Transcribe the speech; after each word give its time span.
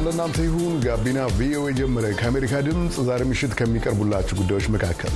ሰላም 0.00 0.08
ለእናንተ 0.08 0.38
ይሁን። 0.44 0.74
ጋቢና 0.84 1.18
ቪኦኤ 1.38 1.70
ጀመረ። 1.78 2.04
ከአሜሪካ 2.20 2.52
ድምፅ 2.66 2.94
ዛሬ 3.08 3.22
ምሽት 3.30 3.52
ከሚቀርቡላችሁ 3.58 4.34
ጉዳዮች 4.38 4.66
መካከል 4.74 5.12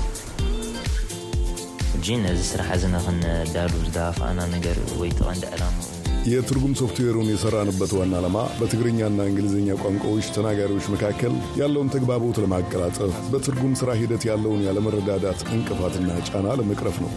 እጂ 1.96 2.16
ነዚ 2.25 2.41
ስራሕ 2.51 2.69
እዚ 2.77 2.84
ንክንዳሉ 2.95 3.73
ዝደፋእና 3.84 4.41
ነገር 4.55 4.79
ወይ 5.01 5.11
ተቐንዲ 5.19 5.45
ዕላማ 5.51 5.79
የትርጉም 6.29 6.75
ሶፍትዌሩን 6.80 7.30
የሰራንበት 7.33 7.95
ዋና 7.98 8.12
ዓላማ 8.20 8.37
በትግርኛና 8.59 9.19
እንግሊዝኛ 9.30 9.78
ቋንቋዎች 9.83 10.28
ተናጋሪዎች 10.37 10.89
መካከል 10.95 11.33
ያለውን 11.61 11.92
ተግባቦት 11.97 12.41
ለማቀላጠፍ 12.45 13.14
በትርጉም 13.33 13.75
ሥራ 13.80 13.92
ሂደት 14.01 14.25
ያለውን 14.30 14.64
ያለመረዳዳት 14.69 15.42
እንቅፋትና 15.56 16.20
ጫና 16.30 16.56
ለመቅረፍ 16.61 16.98
ነው። 17.05 17.12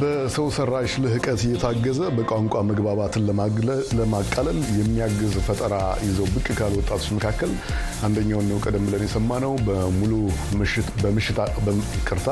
በሰው 0.00 0.46
ሰራሽ 0.56 0.92
ልህቀት 1.02 1.40
እየታገዘ 1.44 2.00
በቋንቋ 2.16 2.62
መግባባትን 2.68 3.22
ለማቃለል 3.98 4.58
የሚያግዝ 4.78 5.34
ፈጠራ 5.46 5.74
ይዘው 6.06 6.26
ብቅ 6.34 6.46
ካሉ 6.58 6.72
ወጣቶች 6.80 7.08
መካከል 7.16 7.52
አንደኛውን 8.06 8.48
ነው 8.50 8.58
ቀደም 8.64 8.86
ብለን 8.86 9.04
የሰማነው። 9.06 9.52
በሙሉ 9.66 10.12
ቅርታ 12.08 12.28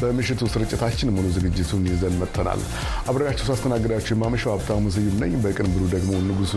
በምሽቱ 0.00 0.48
ስርጭታችን 0.54 1.12
ሙሉ 1.16 1.26
ዝግጅቱን 1.36 1.84
ይዘን 1.92 2.16
መጥተናል። 2.22 2.62
አብሬያችሁ 3.08 3.46
ሳስተናግዳችሁ 3.50 4.12
የማመሻው 4.16 4.54
ሀብታሙ 4.54 4.94
ስዩም 4.96 5.18
ነኝ። 5.24 5.34
በቅንብሩ 5.44 5.84
ደግሞ 5.94 6.12
ንጉሱ 6.28 6.56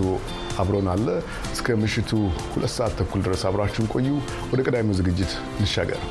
አብሮን 0.59 0.89
አለ። 0.95 1.07
እስከ 1.53 1.77
ምሽቱ 1.83 2.11
ሁለት 2.53 2.73
ሰዓት 2.77 2.95
ተኩል 3.01 3.23
ድረስ 3.27 3.43
አብራችሁን 3.51 3.91
ቆዩ። 3.95 4.09
ወደ 4.51 4.61
ቀዳሚው 4.67 4.97
ዝግጅት 5.01 5.33
እንሻገር። 5.59 6.01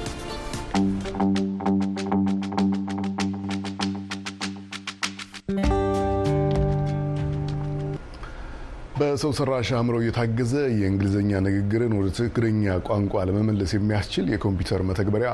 በሰው 8.96 9.32
ሰራሽ 9.38 9.68
አእምሮ 9.76 9.96
እየታገዘ 10.02 10.52
የእንግሊዝኛ 10.76 11.40
ንግግርን 11.46 11.94
ወደ 11.96 12.08
ትግርኛ 12.18 12.76
ቋንቋ 12.86 13.24
ለመመለስ 13.28 13.70
የሚያስችል 13.74 14.26
የኮምፒውተር 14.32 14.82
መተግበሪያ 14.90 15.30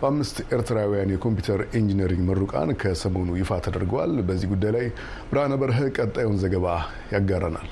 በአምስት 0.00 0.36
ኤርትራውያን 0.56 1.12
የኮምፒውተር 1.14 1.60
ኢንጂነሪንግ 1.80 2.22
ምሩቃን 2.28 2.70
ከሰሞኑ 2.80 3.36
ይፋ 3.40 3.58
ተደርገዋል። 3.66 4.14
በዚህ 4.28 4.50
ጉዳይ 4.52 4.72
ላይ 4.76 4.86
ብርሃነ 5.30 5.58
በርህ 5.62 5.78
ቀጣዩን 5.98 6.40
ዘገባ 6.42 6.66
ያጋረናል። 7.14 7.68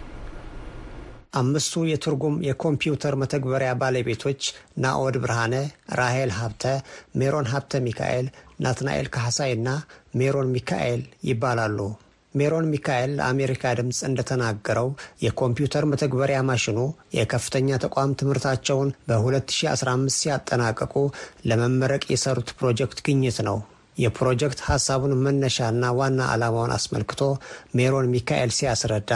አምስቱ 1.35 1.83
የትርጉም 1.89 2.39
የኮምፒውተር 2.47 3.17
መተግበሪያ 3.21 3.73
ባለቤቶች 3.83 4.41
ናኦድ 4.79 5.19
ብርሃነ፣ 5.23 5.55
ራሄል 6.01 6.33
ሀብተ፣ 6.39 6.65
ሜሮን 7.21 7.51
ሀብተ 7.53 7.83
ሚካኤል፣ 7.87 8.27
ናትናኤል 8.61 9.09
ካህሳይ 9.15 9.53
እና 9.59 9.69
ሜሮን 10.15 10.51
ሚካኤል 10.57 11.03
ይባላሉ። 11.31 11.79
ሜሮን 12.35 12.69
ሚካኤል 12.73 13.11
ለአሜሪካ 13.19 13.73
ድምፅ 13.79 13.99
እንደተናገረው 14.09 14.89
የኮምፒውተር 15.25 15.85
መተግበሪያ 15.91 16.39
ማሽኑ 16.51 16.79
የከፍተኛ 17.17 17.79
ተቋም 17.85 18.17
ትምህርታቸውን 18.21 18.91
በ2015 19.09 20.17
ሲያጠናቀቁ 20.19 20.95
ለመመረቅ 21.51 22.05
የሰሩት 22.13 22.51
ፕሮጀክት 22.61 23.01
ግኝት 23.09 23.39
ነው። 23.49 23.59
የፕሮጀክት 23.97 24.61
ሀሳቡን 24.69 25.15
መነሻና 25.25 25.85
ዋና 25.99 26.21
ዓላማውን 26.33 26.75
አስመልክቶ 26.77 27.21
ሜሮን 27.79 28.07
ሚካኤል 28.15 28.53
ሲያስረዳ 28.59 29.11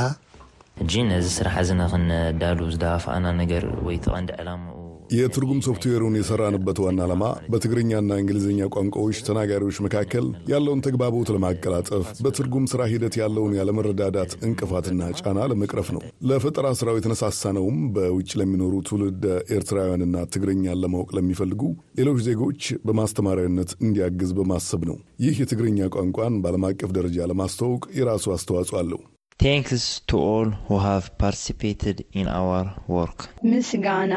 ሕጂ 0.76 0.92
ነዚ 1.08 1.26
ስራሕ 1.36 1.54
እዚ 1.62 1.70
ንክንዳሎ 1.78 2.58
ዝደፋእና 2.72 3.26
ነገር 3.38 3.64
ወይ 3.86 3.96
እቲ 4.04 4.15
ቀንዲ 4.15 4.30
ዕላምኡ 4.40 4.75
የትርጉም 5.10 5.60
ሶፍትዌሩን 5.66 6.16
የሰራንበት 6.18 6.78
ዋና 6.84 7.00
ዓላማ 7.04 7.24
በትግርኛና 7.52 8.10
እንግሊዝኛ 8.20 8.68
ቋንቋዎች 8.74 9.18
ተናጋሪዎች 9.26 9.78
መካከል 9.86 10.24
ያለውን 10.50 10.82
ተግባቦት 10.86 11.28
ለማቀላጠፍ 11.34 12.06
በትርጉም 12.24 12.68
ስራ 12.72 12.82
ሂደት 12.92 13.16
ያለውን 13.20 13.56
ያለመረዳዳት 13.58 14.32
እንቅፋትና 14.48 15.10
ጫና 15.20 15.48
ለመቅረፍ 15.52 15.90
ነው። 15.96 16.02
ለፈጠራ 16.30 16.66
ስራው 16.80 16.98
የተነሳሳነውም 16.98 17.78
በውጭ 17.96 18.30
ለሚኖሩ 18.40 18.74
ትውልድ 18.88 19.24
ኤርትራውያንና 19.56 20.24
ትግርኛን 20.34 20.80
ለማወቅ 20.82 21.10
ለሚፈልጉ 21.18 21.62
ሌሎች 22.00 22.20
ዜጎች 22.28 22.60
በማስተማሪያነት 22.88 23.70
እንዲያግዝ 23.82 24.32
በማሰብ 24.38 24.82
ነው። 24.90 24.96
ይህ 25.24 25.36
የትግርኛ 25.42 25.90
ቋንቋን 25.96 26.40
በዓለም 26.42 26.66
አቀፍ 26.68 26.90
ደረጃ 26.96 27.28
ለማስተዋወቅ 27.30 27.84
የራሱ 27.98 28.34
አስተዋጽኦ 28.34 28.78
አለው። 28.80 29.00
Thanks 29.40 29.82
to 30.08 30.18
all 30.28 30.50
who 30.66 30.76
have 30.82 31.06
participated 31.20 31.98
in 32.14 32.28
our 32.36 32.68
work 32.92 33.20
ምስጋና 33.48 34.14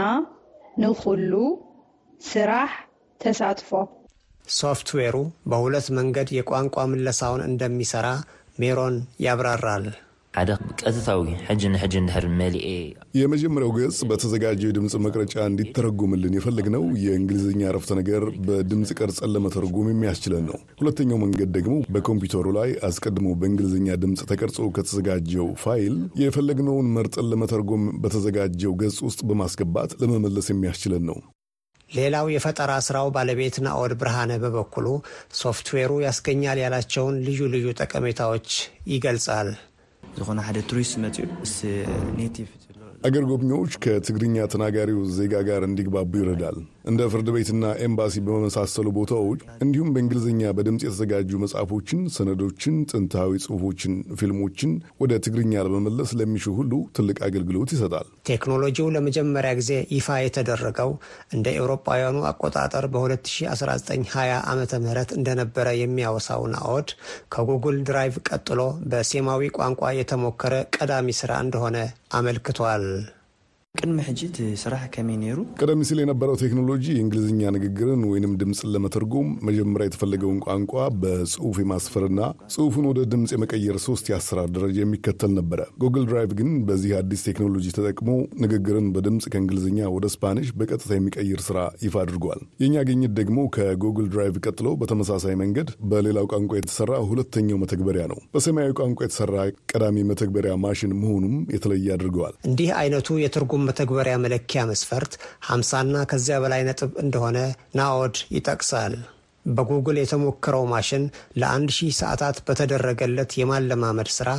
ንኩሉ 0.77 1.33
ስራሕ 2.21 2.71
ተሳትፎ። 3.21 3.71
ሶፍትዌሩ 4.51 5.15
በሁለት 5.45 5.87
መንገድ 5.97 6.29
የቋንቋ 6.35 6.85
ምለሳውን 6.91 7.41
እንደሚሰራ 7.47 8.07
ሜሮን 8.59 8.95
ያብራራል። 9.25 9.85
ሓደ 10.33 10.51
ቀጥታዊ 10.79 11.21
ሕጂ 11.45 11.61
ንሕጂ 11.71 11.93
እንድሕር 11.99 12.25
መሊኤ 12.39 12.67
የመጀመሪያው 13.19 13.71
ገጽ 13.77 13.97
በተዘጋጀው 14.09 14.69
የድምፅ 14.69 14.93
መቅረጫ 15.05 15.35
እንዲተረጎምልን 15.45 16.35
የፈለግነው 16.37 16.83
የእንግሊዝኛ 17.03 17.61
አረፍተ 17.69 17.97
ነገር 17.99 18.23
በድምፅ 18.45 18.91
ቀርጸን 18.99 19.31
ለመተርጎም 19.33 19.87
የሚያስችለን 19.91 20.43
ነው። 20.49 20.57
ሁለተኛው 20.81 21.19
መንገድ 21.23 21.49
ደግሞ 21.57 21.75
በኮምፒውተሩ 21.95 22.53
ላይ 22.59 22.71
አስቀድሞ 22.89 23.27
በእንግሊዝኛ 23.41 23.97
ድምፅ 24.03 24.21
ተቀርጾ 24.31 24.67
ከተዘጋጀው 24.77 25.49
ፋይል 25.63 25.95
የፈለግነውን 26.23 26.91
መርጠን 26.97 27.29
ለመተርጎም 27.31 27.85
በተዘጋጀው 28.03 28.75
ገጽ 28.81 28.99
ውስጥ 29.07 29.21
በማስገባት 29.29 29.93
ለመመለስ 30.03 30.49
የሚያስችለን 30.53 31.05
ነው። 31.11 31.19
ሌላው 31.89 32.27
የፈጠራ 32.31 32.71
ስራው 32.85 33.07
ባለቤት 33.13 33.55
ናኦድ 33.65 33.93
ብርሃነ 33.99 34.31
በበኩሉ 34.41 34.87
ሶፍትዌሩ 35.39 35.91
ያስገኛል 36.03 36.59
ያላቸውን 36.63 37.17
ልዩ 37.25 37.47
ልዩ 37.53 37.67
ጠቀሜታዎች 37.79 38.49
ይገልጻል። 38.93 39.49
ዝኾነ 40.17 40.39
ሓደ 40.47 40.57
ቱሪስት 40.69 40.95
መፅኡ 41.03 41.27
ምስ 41.41 41.55
native 42.19 42.49
አገር 43.03 43.23
ጎብኚዎች 43.29 43.73
ከትግርኛ 43.83 44.35
ተናጋሪው 44.53 44.99
ዜጋ 45.17 45.33
ጋር 45.49 45.61
እንዲግባቡ 45.67 46.11
ይረዳል። 46.21 46.57
እንደ 46.89 47.01
ፍርድ 47.11 47.27
ቤትና 47.33 47.65
ኤምባሲ 47.85 48.13
በመሳሰሉ 48.27 48.87
ቦታዎች 48.97 49.41
እንዲሁም 49.63 49.89
በእንግሊዝኛ 49.93 50.51
በድምፅ 50.57 50.83
የተዘጋጁ 50.85 51.31
መጽሐፎችን፣ 51.43 51.99
ሰነዶችን፣ 52.15 52.75
ጥንታዊ 52.91 53.31
ጽሑፎችን፣ 53.45 53.91
ፊልሞችን 54.19 54.71
ወደ 55.01 55.19
ትግርኛ 55.25 55.53
ለመመለስ 55.67 56.11
ለሚሹ 56.19 56.45
ሁሉ 56.59 56.71
ትልቅ 56.97 57.17
አገልግሎት 57.27 57.73
ይሰጣል። 57.75 58.07
ቴክኖሎጂው 58.29 58.89
ለመጀመሪያ 58.95 59.51
ጊዜ 59.59 59.71
ይፋ 59.95 60.07
የተደረገው 60.21 60.91
እንደ 61.35 61.45
ኤውሮጳውያኑ 61.57 62.17
አቆጣጠር 62.29 62.87
በ2019/20 62.93 64.17
ዓመተ 64.51 64.81
ምህረት 64.83 65.11
እንደነበረ 65.19 65.67
የሚያወሳው 65.79 66.43
ናኦድ 66.53 66.89
ከጉግል 67.33 67.79
ድራይቭ 67.89 68.17
ቀጥሎ 68.29 68.59
በሴማዊ 68.91 69.51
ቋንቋ 69.57 69.93
የተሞከረ 69.99 70.53
ቀዳሚ 70.77 71.09
ስራ 71.19 71.31
እንደሆነ 71.45 71.77
አመልክቷል። 72.19 72.85
ቅድሚ 73.75 73.97
ሕጂ 74.05 74.19
እቲ 74.27 74.37
ስራሕ 74.61 74.83
ከመይ 74.93 75.17
ነይሩ? 75.21 75.39
ቀደም 75.59 75.81
ሲል 75.87 75.99
የነበረው 76.01 76.35
ቴክኖሎጂ 76.41 76.85
የእንግሊዝኛ 76.91 77.41
ንግግርን 77.55 78.01
ወይንም 78.09 78.31
ድምፅን 78.39 78.69
ለመተርጎም 78.73 79.27
መጀመሪያ 79.47 79.85
የተፈለገውን 79.87 80.39
ቋንቋ 80.45 80.71
በጽሁፍ 81.01 81.57
የማስፈርና 81.61 82.21
ጽሁፉን 82.53 82.85
ወደ 82.89 83.01
ድምፅ 83.11 83.31
የመቀየር 83.35 83.77
ሶስት 83.85 84.05
የአሰራር 84.11 84.47
ደረጃ 84.55 84.77
የሚከተል 84.79 85.31
ነበረ። 85.37 85.61
ጉግል 85.83 86.07
ድራይቭ 86.09 86.31
ግን 86.39 86.49
በዚህ 86.69 86.95
አዲስ 86.99 87.25
ቴክኖሎጂ 87.27 87.67
ተጠቅሞ 87.77 88.09
ንግግርን 88.43 88.87
በድምፅ 88.95 89.27
ከእንግሊዝኛ 89.33 89.91
ወደ 89.95 90.09
ስፓኒሽ 90.13 90.49
በቀጥታ 90.59 90.91
የሚቀይር 90.97 91.43
ስራ 91.47 91.55
ይፋ 91.83 91.95
አድርጓል። 92.03 92.41
የእኛ 92.63 92.83
ግኝት 92.89 93.13
ደግሞ 93.19 93.45
ከጉግል 93.55 94.09
ድራይቭ 94.11 94.35
ቀጥሎ 94.45 94.75
በተመሳሳይ 94.81 95.37
መንገድ 95.43 95.71
በሌላው 95.89 96.27
ቋንቋ 96.33 96.51
የተሰራ 96.59 96.93
ሁለተኛው 97.09 97.61
መተግበሪያ 97.63 98.05
ነው። 98.13 98.19
በሴማዊ 98.33 98.73
ቋንቋ 98.79 98.99
የተሰራ 99.07 99.37
ቀዳሚ 99.71 100.07
መተግበሪያ 100.09 100.55
ማሽን 100.65 100.97
መሆኑም 100.99 101.37
የተለየ 101.55 101.95
አድርገዋል። 101.97 102.35
እንዲህ 102.49 102.69
አይነቱ 102.79 103.17
የትርጉም 103.21 103.58
መተግበሪያ 103.63 104.15
መለኪያ 104.23 104.61
መስፈርት 104.69 105.13
50ና 105.49 106.03
ከዚያ 106.11 106.37
በላይ 106.43 106.63
ነጥብ 106.69 106.91
እንደሆነ 107.03 107.37
ናኦድ 107.79 108.17
ይጠቅሳል። 108.35 108.95
በጉግል 109.45 109.97
የተሞከረው 109.99 110.63
ማሽን 110.71 111.03
ለአንድ 111.39 111.69
ሺህ 111.75 111.91
ሰዓታት 111.99 112.37
በተደረገለት 112.47 113.31
የማለማመድ 113.39 114.09
ሥራ 114.15 114.29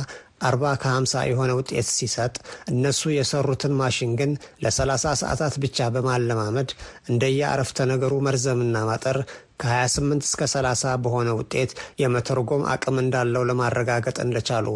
40 0.43 0.69
ከ50 0.83 1.23
የሆነ 1.29 1.51
ውጤት 1.57 1.87
ሲሰጥ 1.91 2.35
እነሱ 2.71 3.11
የሰሩትን 3.15 3.73
ማሽን 3.81 4.11
ግን 4.19 4.31
ለ30 4.63 5.13
ሰዓታት 5.21 5.55
ብቻ 5.63 5.89
በማለማመድ 5.95 6.69
እንደየ 7.11 7.41
አረፍተ 7.51 7.87
ነገሩ 7.91 8.13
መርዘምና 8.27 8.77
ማጠር 8.89 9.19
ከ28 9.63 10.27
እስከ 10.27 10.47
30 10.53 10.97
በሆነ 11.03 11.29
ውጤት 11.39 11.73
የመተርጎም 12.01 12.65
አቅም 12.73 12.97
እንዳለው 13.03 13.45
ለማረጋገጥ 13.51 14.17
እንደቻሉ 14.25 14.67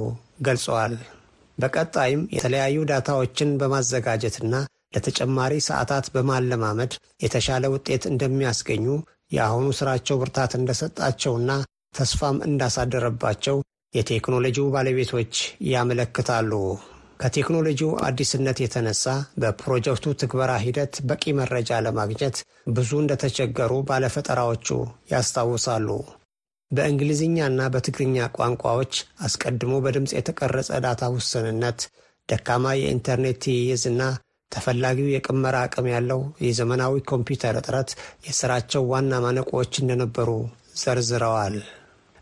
ገልጸዋል። 0.47 0.95
በቀጣይም 1.57 2.21
የተለያዩ 2.35 2.77
ዳታዎችን 2.89 3.51
በማዘጋጀትና 3.59 4.53
ለተጨማሪ 4.95 5.53
ሰዓታት 5.67 6.05
በማለማመድ 6.15 6.91
የተሻለ 7.23 7.65
ውጤት 7.73 8.03
እንደሚያስገኙ 8.11 8.85
የአሁኑ 9.31 9.67
ስራቸው 9.79 10.19
ብርታት 10.21 10.51
እንደሰጣቸውና 10.57 11.51
ተስፋም 11.95 12.37
እንዳሳደረባቸው 12.47 13.57
የቴክኖሎጂው 13.93 14.67
ባለቤቶች 14.73 15.33
ያመለክታሉ። 15.71 16.51
ከቴክኖሎጂው 17.19 17.91
አዲስነት 18.07 18.57
የተነሳ 18.61 19.03
በፕሮጀክቱ 19.41 20.13
ትግበራ 20.21 20.51
ሂደት 20.63 20.95
በቂ 21.09 21.33
መረጃ 21.39 21.79
ለማግኘት 21.85 22.37
ብዙ 22.75 22.91
እንደተቸገሩ 23.03 23.73
ባለፈጠራዎቹ 23.89 24.67
ያስታውሳሉ። 25.13 25.87
በእንግሊዝኛና 26.71 27.61
በትግርኛ 27.73 28.27
ቋንቋዎች 28.37 28.93
አስቀድሞ 29.25 29.73
በድምፅ 29.83 30.13
የተቀረጸ 30.15 30.69
ዳታ 30.85 31.09
ውስንነት፣ 31.15 31.79
ደካማ 32.29 32.65
የኢንተርኔት 32.77 33.39
ትይይዝና 33.45 34.01
ተፈላጊው 34.51 35.07
የቅመራ 35.11 35.55
አቅም 35.65 35.87
ያለው 35.93 36.19
የዘመናዊ 36.45 37.01
ኮምፒውተር 37.09 37.55
እጥረት 37.59 37.89
የሥራቸው 38.27 38.83
ዋና 38.91 39.19
ማነቆዎች 39.25 39.73
እንደነበሩ 39.81 40.29
ዘርዝረዋል። 40.81 41.57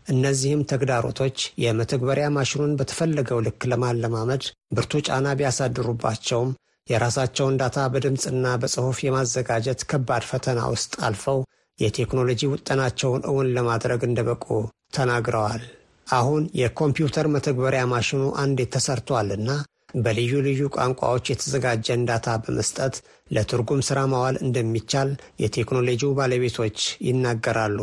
እነዚህም 0.06 0.66
ተግዳሮቶች 0.70 1.36
የመተግበሪያ 1.62 2.26
ማሽኑን 2.36 2.72
በተፈለገው 2.80 3.38
ልክ 3.46 3.62
ለማለማመድ 3.70 4.42
ብርቱ 4.76 5.00
ጫና 5.06 5.28
ቢያሳድሩባቸውም 5.38 6.50
የራሳቸውን 6.88 7.58
ዳታ 7.60 7.78
በድምፅና 7.92 8.46
በጽሑፍ 8.62 8.98
የማዘጋጀት 9.04 9.82
ከባድ 9.90 10.24
ፈተና 10.30 10.60
ውስጥ 10.74 10.92
አልፈው 11.06 11.38
የቴክኖሎጂ 11.78 12.42
ውጠናቸውን 12.50 13.22
እውን 13.30 13.48
ለማድረግ 13.56 14.02
እንደበቁ 14.06 14.46
ተናግረዋል። 14.96 15.62
አሁን 16.06 16.42
የኮምፒውተር 16.60 17.26
መተግበሪያ 17.34 17.82
ማሽኑ 17.92 18.22
አንዴ 18.42 18.66
ተሰርቷልና 18.74 19.50
በልዩ 19.96 20.32
ልዩ 20.46 20.62
ቋንቋዎች 20.76 21.24
የተዘጋጀን 21.30 22.06
ዳታ 22.08 22.28
በመስጠት 22.44 22.94
ለትርጉም 23.30 23.84
ሥራ 23.88 23.98
ማዋል 24.12 24.36
እንደሚቻል 24.44 25.10
የቴክኖሎጂው 25.42 26.16
ባለቤቶች 26.18 26.78
ይናገራሉ። 27.08 27.78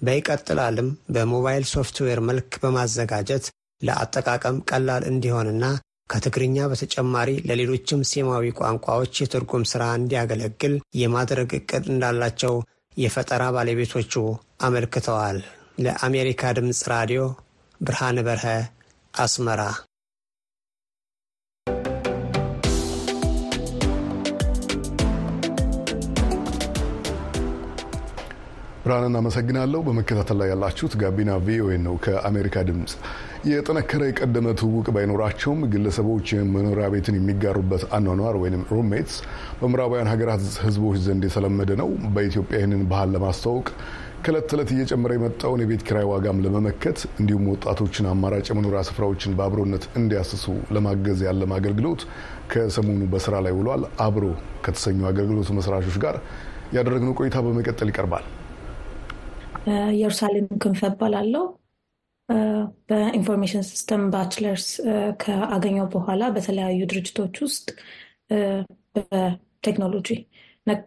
በቀጣይም 0.00 0.88
በሞባይል 1.14 1.64
ሶፍትዌር 1.72 2.20
መልክ 2.28 2.52
በማዘጋጀት 2.62 3.44
ለአጠቃቀም 3.82 4.56
ቀላል 4.70 5.02
እንዲሆንና 5.10 5.64
ከትግርኛ 6.10 6.56
በተጨማሪ 6.70 7.30
ለሌሎችም 7.48 8.00
ሴማዊ 8.10 8.46
ቋንቋዎች 8.58 9.20
የትርጉም 9.20 9.64
ሥራ 9.70 9.84
እንዲያገለግል 9.98 10.74
የማድረግ 11.00 11.50
ዕቅድ 11.58 11.84
እንዳላቸው 11.92 12.54
የፈጠራ 12.96 13.44
ባለቤቶቹ 13.54 14.12
አመልክተዋል። 14.62 15.38
ለአሜሪካ 15.80 16.52
ድምፅ 16.56 16.80
ራዲዮ 16.92 17.22
ብርሃነ 17.80 18.18
በርሀ 18.26 18.46
አስመራ። 19.14 19.62
ብርሃንን 28.84 29.18
አመሰግናለሁ። 29.18 29.80
በመከታተል 29.82 30.36
ላይ 30.40 30.48
ያላችሁት 30.52 30.94
ጋቢና 31.02 31.30
ቪኦኤ 31.44 31.76
ነው 31.84 31.94
ከአሜሪካ 32.04 32.64
ድምፅ። 32.68 32.92
የጠነከረ 33.44 34.02
የቀደመ 34.06 34.48
ትውውቅ 34.58 34.86
ባይኖራቸውም 34.94 35.60
ግለሰቦች 35.72 36.26
የመኖሪያ 36.32 36.86
ቤትን 36.92 37.16
የሚጋሩበት 37.18 37.82
አኗኗር 37.96 38.36
ወይም 38.42 38.62
ሩሜትስ 38.70 39.16
በምዕራባውያን 39.58 40.10
ሀገራት 40.12 40.44
ሕዝቦች 40.64 40.98
ዘንድ 41.06 41.24
የተለመደ 41.28 41.72
ነው። 41.80 41.88
በኢትዮጵያ 42.14 42.58
ይህንን 42.60 42.82
ባህል 42.92 43.10
ለማስተዋወቅ 43.14 43.66
ከእለት 44.24 44.46
ተዕለት 44.50 44.70
እየጨመረ 44.74 45.12
የመጣውን 45.16 45.62
የቤት 45.62 45.82
ኪራይ 45.86 46.06
ዋጋም 46.10 46.40
ለመመከት 46.44 46.98
እንዲሁም 47.18 47.48
ወጣቶችን 47.52 48.08
አማራጭ 48.12 48.46
የመኖሪያ 48.50 48.80
ስፍራዎችን 48.88 49.34
በአብሮነት 49.38 49.84
እንዲያስሱ 50.00 50.44
ለማገዝ 50.76 51.20
ያለም 51.28 51.52
አገልግሎት 51.58 52.04
ከሰሞኑ 52.52 53.02
በስራ 53.12 53.42
ላይ 53.46 53.54
ውሏል። 53.58 53.84
አብሮ 54.04 54.24
ከተሰኙ 54.64 55.02
አገልግሎት 55.10 55.50
መስራቾች 55.58 55.98
ጋር 56.04 56.16
ያደረግነው 56.72 57.16
ቆይታ 57.20 57.36
በመቀጠል 57.46 57.90
ይቀርባል። 57.92 58.24
ኢየሩሳሌም 59.92 60.48
ክንፈ 60.62 60.80
እባላለሁ። 60.90 61.44
በ 62.88 63.00
information 63.00 63.64
system 63.68 64.02
bachelors 64.12 64.66
ከአገኘው 65.22 65.86
በኋላ 65.94 66.22
በተለያዩ 66.36 66.80
ድርጅቶች 66.92 67.36
ውስጥ 67.44 67.66
በቴክኖሎጂ 68.96 70.08
ነክ 70.66 70.86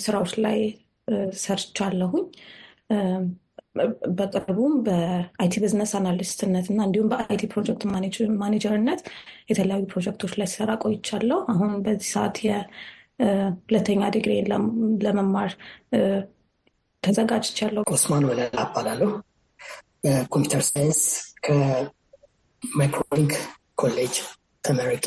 ስራዎች 0.00 0.32
ላይ 0.44 0.58
ሰርቻለሁኝ። 1.42 2.26
በቅርቡም 4.18 4.74
በ 4.86 5.20
IT 5.20 5.54
business 5.62 5.90
analyst 5.98 6.41
ነት 6.41 6.66
እና 6.72 6.80
እንዲሁም 6.86 7.08
በ 7.12 7.27
IT 7.27 7.42
project 7.52 7.82
manager 8.42 8.79
ነት 8.79 9.00
የተለያዩ 9.50 9.84
ፕሮጀክቶች 9.92 10.32
ላይ 10.40 10.48
ስሰራ 10.54 10.70
ቆይቻለሁ። 10.84 11.38
አሁን 11.52 11.72
በዚህ 11.84 12.08
ሰዓት 12.14 12.36
የሁለተኛ 12.46 14.02
ዲግሪ 14.16 14.32
ለመማር 15.06 15.50
ተዘጋጅቻለሁ። 17.02 17.82
ኦስማን 17.96 18.26
ወለላ 18.30 18.56
እባላለሁ። 18.64 19.10
በ 20.06 20.17
computer 20.17 20.62
science 20.66 20.98
ከማይክሮሊንክ 21.46 23.32
ኮሌጅ 23.76 24.14
ተመርቄ 24.64 25.04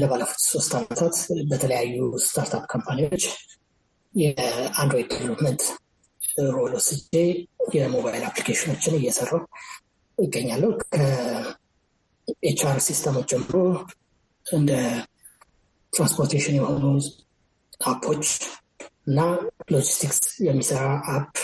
ለባለፉት 0.00 0.40
ሶስት 0.50 0.72
ዓመታት 0.78 1.14
በተለያዩ 1.50 1.94
startup 2.24 2.64
company 2.72 3.05
ዎች 3.05 3.24
የ 4.14 4.35
Android 4.35 5.08
development 5.12 5.62
role 6.50 6.74
ወስጄ 6.78 7.14
የ 7.74 7.87
mobile 7.87 8.24
application 8.28 8.73
ኦችን 8.73 8.98
እየሰራሁ 8.98 9.40
ይገኛለሁ። 10.18 10.70
ከ 10.84 11.81
HR 11.81 12.78
system 12.86 13.10
ኦች 13.10 13.26
ጀምሮ 13.32 13.54
እንደ 14.46 14.70
transportation 15.92 16.58
የሆኑ 16.58 16.84
app 17.86 18.03
ኦች 18.03 18.26
እና 19.06 19.18
ሎጂስቲክስ 19.72 20.20
የሚሰራ 20.46 20.84
app 21.14 21.34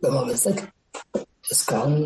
በማበልጸግ 0.00 0.58
እስካሁን 1.52 1.96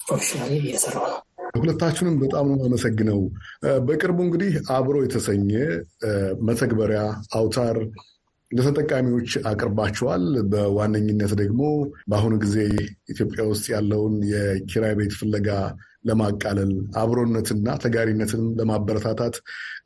ፕሮፌሽናሊ 0.00 0.52
እየሰራው 0.62 1.06
ነው። 1.08 1.20
ሁለታችሁንም 1.56 2.16
በጣም 2.22 2.46
ነው 2.50 2.56
የማመሰግነው። 2.58 3.20
በቅርቡ 3.86 4.18
እንግዲህ 4.26 4.52
አብሮ 4.76 4.96
የተሰኘ 5.02 5.50
መተግበሪያ 6.48 7.00
አውታር 7.34 7.78
ለተጠቃሚዎች 8.50 9.30
አቅርባቸዋል። 9.50 10.24
በዋነኝነት 10.52 11.32
ደግሞ 11.40 11.60
በአሁኑ 12.10 12.34
ጊዜ 12.44 12.56
ኢትዮጵያ 13.08 13.44
ውስጥ 13.50 13.64
ያለውን 13.74 14.16
የኪራይ 14.32 14.94
ቤት 14.98 15.14
ፍለጋ 15.20 15.48
ለማቃለል 16.04 16.70
አብሮነትና 17.00 17.76
ተጋሪነትን 17.82 18.42
ለማበረታታት 18.58 19.36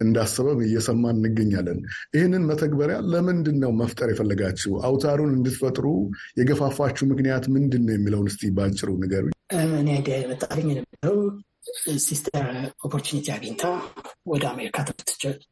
እንዳሰበም 0.00 0.60
እየሰማን 0.66 1.18
እንገኛለን። 1.20 1.80
ይህንን 2.14 2.46
መተግበሪያ 2.50 2.98
ለምንድን 3.12 3.58
ነው 3.62 3.72
መፍጠር 3.80 4.10
የፈለጋችሁ? 4.12 4.72
አውታሩን 4.86 5.34
እንድትፈጥሩ 5.36 5.86
የገፋፋችሁ 6.40 7.06
ምክንያት 7.12 7.46
ምንድን 7.56 7.84
ነው 7.86 7.94
የሚለውን 7.96 8.30
እስቲ 8.32 8.52
ባጭሩ 8.56 8.88
ንገሩኝ። 9.02 9.34
እኔ 9.74 9.88
idea 9.96 10.16
የመጣልኝ 10.20 10.68
የነበረው 10.72 11.18
sister 12.04 12.46
opportunity 12.86 13.26
አግኝታ 13.35 13.64
ወደ 14.26 14.44
አሜሪካ 14.52 14.76
ትምህርት 14.88 15.42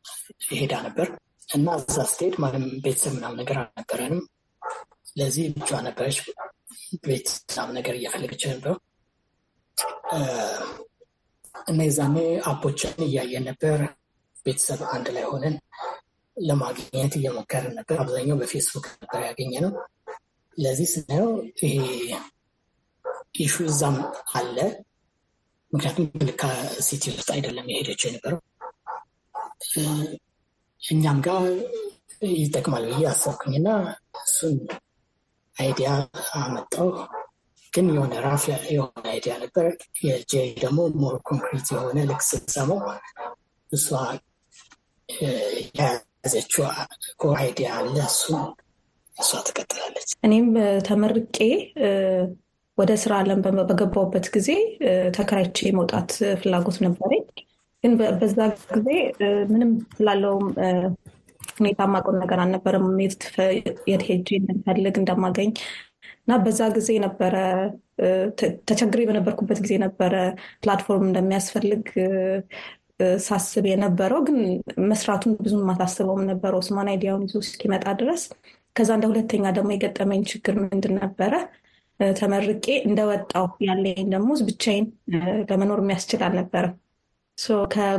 ሄዳ 0.53 0.75
ነበር 0.87 1.09
እና 1.55 1.69
እዛ 1.81 1.97
ስትሄድ 2.11 2.35
ማንም 2.43 2.65
ቤተሰብ 2.85 3.13
ምናምን 3.17 3.39
ነገር 3.43 3.57
አልነበረንም። 3.63 4.23
ለዚህ 5.19 5.45
ብቻ 5.57 5.71
ነበረች። 5.87 6.19
ቤት 7.05 7.29
ምናምን 7.49 7.77
ነገር 7.79 7.95
እየፈለገች 7.99 8.43
ነበረው 8.51 8.77
እና 11.71 11.79
የዛኔ 11.87 12.17
app 12.51 12.68
ኦችን 12.68 13.03
እያየን 13.07 13.45
ነበር። 13.51 13.79
ቤተሰብ 14.47 14.81
አንድ 14.95 15.07
ላይ 15.15 15.25
ሆነን 15.31 15.55
ለማግኘት 16.37 17.15
እየሞከርን 17.19 17.75
ነበር። 17.79 17.97
አብዛኛው 18.03 18.39
በፌስቡክ 18.41 18.87
ነበር 18.95 19.21
ያገኘነው። 19.29 19.73
ለዚህ 20.59 20.89
ስናየው 20.93 21.31
ይሄ 21.63 21.77
issue 23.39 23.55
እዛም 23.69 23.97
አለ። 24.35 24.57
ምክንያቱም 25.73 26.07
ልካ 26.29 26.43
city 26.87 27.05
ውስጥ 27.13 27.29
አይደለም 27.35 27.69
የሄደችው 27.71 28.09
የነበረው 28.11 28.41
እኛም 30.83 31.19
ጋር 31.27 31.45
ይጠቅማል 32.37 32.85
ብዬ 32.91 33.05
አሰብኩኝና 33.11 33.69
እሱን 34.23 34.57
idea 35.57 35.89
አመጣው። 36.39 36.89
ግን 37.75 37.87
የሆነ 37.93 38.15
rough 38.25 38.43
የሆነ 38.71 39.05
idea 39.13 39.35
ነበር። 39.43 39.67
የጄ 40.05 40.33
ደግሞ 40.61 40.81
more 41.01 41.17
concrete 41.29 41.69
የሆነ 41.75 41.99
ልክ 42.11 42.23
ስትሰማው 42.29 42.81
እሷ 43.71 43.89
የያዘችው 45.09 46.65
idea 47.37 47.71
አለ። 47.79 47.97
እሱን 48.09 48.45
እሷ 49.15 49.31
ትቀጥላለች። 49.49 50.11
እኔም 50.27 50.47
ተመርቄ 50.89 51.39
ወደ 52.79 52.93
ስራ 53.03 53.15
ዓለም 53.23 53.41
በገባሁበት 53.61 54.27
ጊዜ 54.35 54.49
ተከራይቼ 55.17 55.59
መውጣት 55.77 56.11
ፍላጎት 56.41 56.79
ነበረኝ። 56.87 57.25
ግን 57.85 57.93
በዛ 58.21 58.39
ጊዜ 58.73 58.89
ምንም 59.51 59.73
ስላለውም 59.97 60.47
ሁኔታ 61.55 61.81
ማውቀው 61.93 62.17
ነገር 62.23 62.39
አልነበረም። 62.45 62.87
የት 63.03 63.23
ሄጄ 64.09 64.29
እንደምፈልግ 64.41 64.95
እንደማገኝ 65.01 65.51
እና 66.29 66.37
በዛ 66.45 66.61
ጊዜ 66.77 66.91
ነበረ 67.05 67.35
ተቸግሬ 68.69 69.01
በነበርኩበት 69.09 69.59
ጊዜ 69.65 69.75
ነበረ 69.85 70.15
platform 70.63 71.05
እንደሚያስፈልግ 71.09 71.85
ሳስብ 73.25 73.65
የነበረው 73.69 74.21
ግን 74.27 74.39
መስራቱን 74.91 75.33
ብዙም 75.41 75.65
ማላስበውም 75.69 76.23
ነበረ 76.31 76.53
ኦስማን 76.61 76.91
idea 76.93 77.09
ውን 77.09 77.25
ይዞ 77.27 77.37
እስኪመጣ 77.45 77.87
ድረስ። 78.01 78.23
ከዛ 78.77 78.91
እንደ 78.97 79.07
ሁለተኛ 79.11 79.45
ደግሞ 79.57 79.71
የገጠመኝ 79.75 80.23
ችግር 80.31 80.55
ምንድን 80.63 80.95
ነበረ? 81.01 81.33
ተመርቄ 82.01 82.67
እንደወጣው 82.87 83.47
ያለኝ 83.67 84.07
ደግሞ 84.15 84.31
ብቻዬን 84.49 84.87
ለመኖር 85.51 85.81
የሚያስችል 85.83 86.23
አልነበረም። 86.27 86.75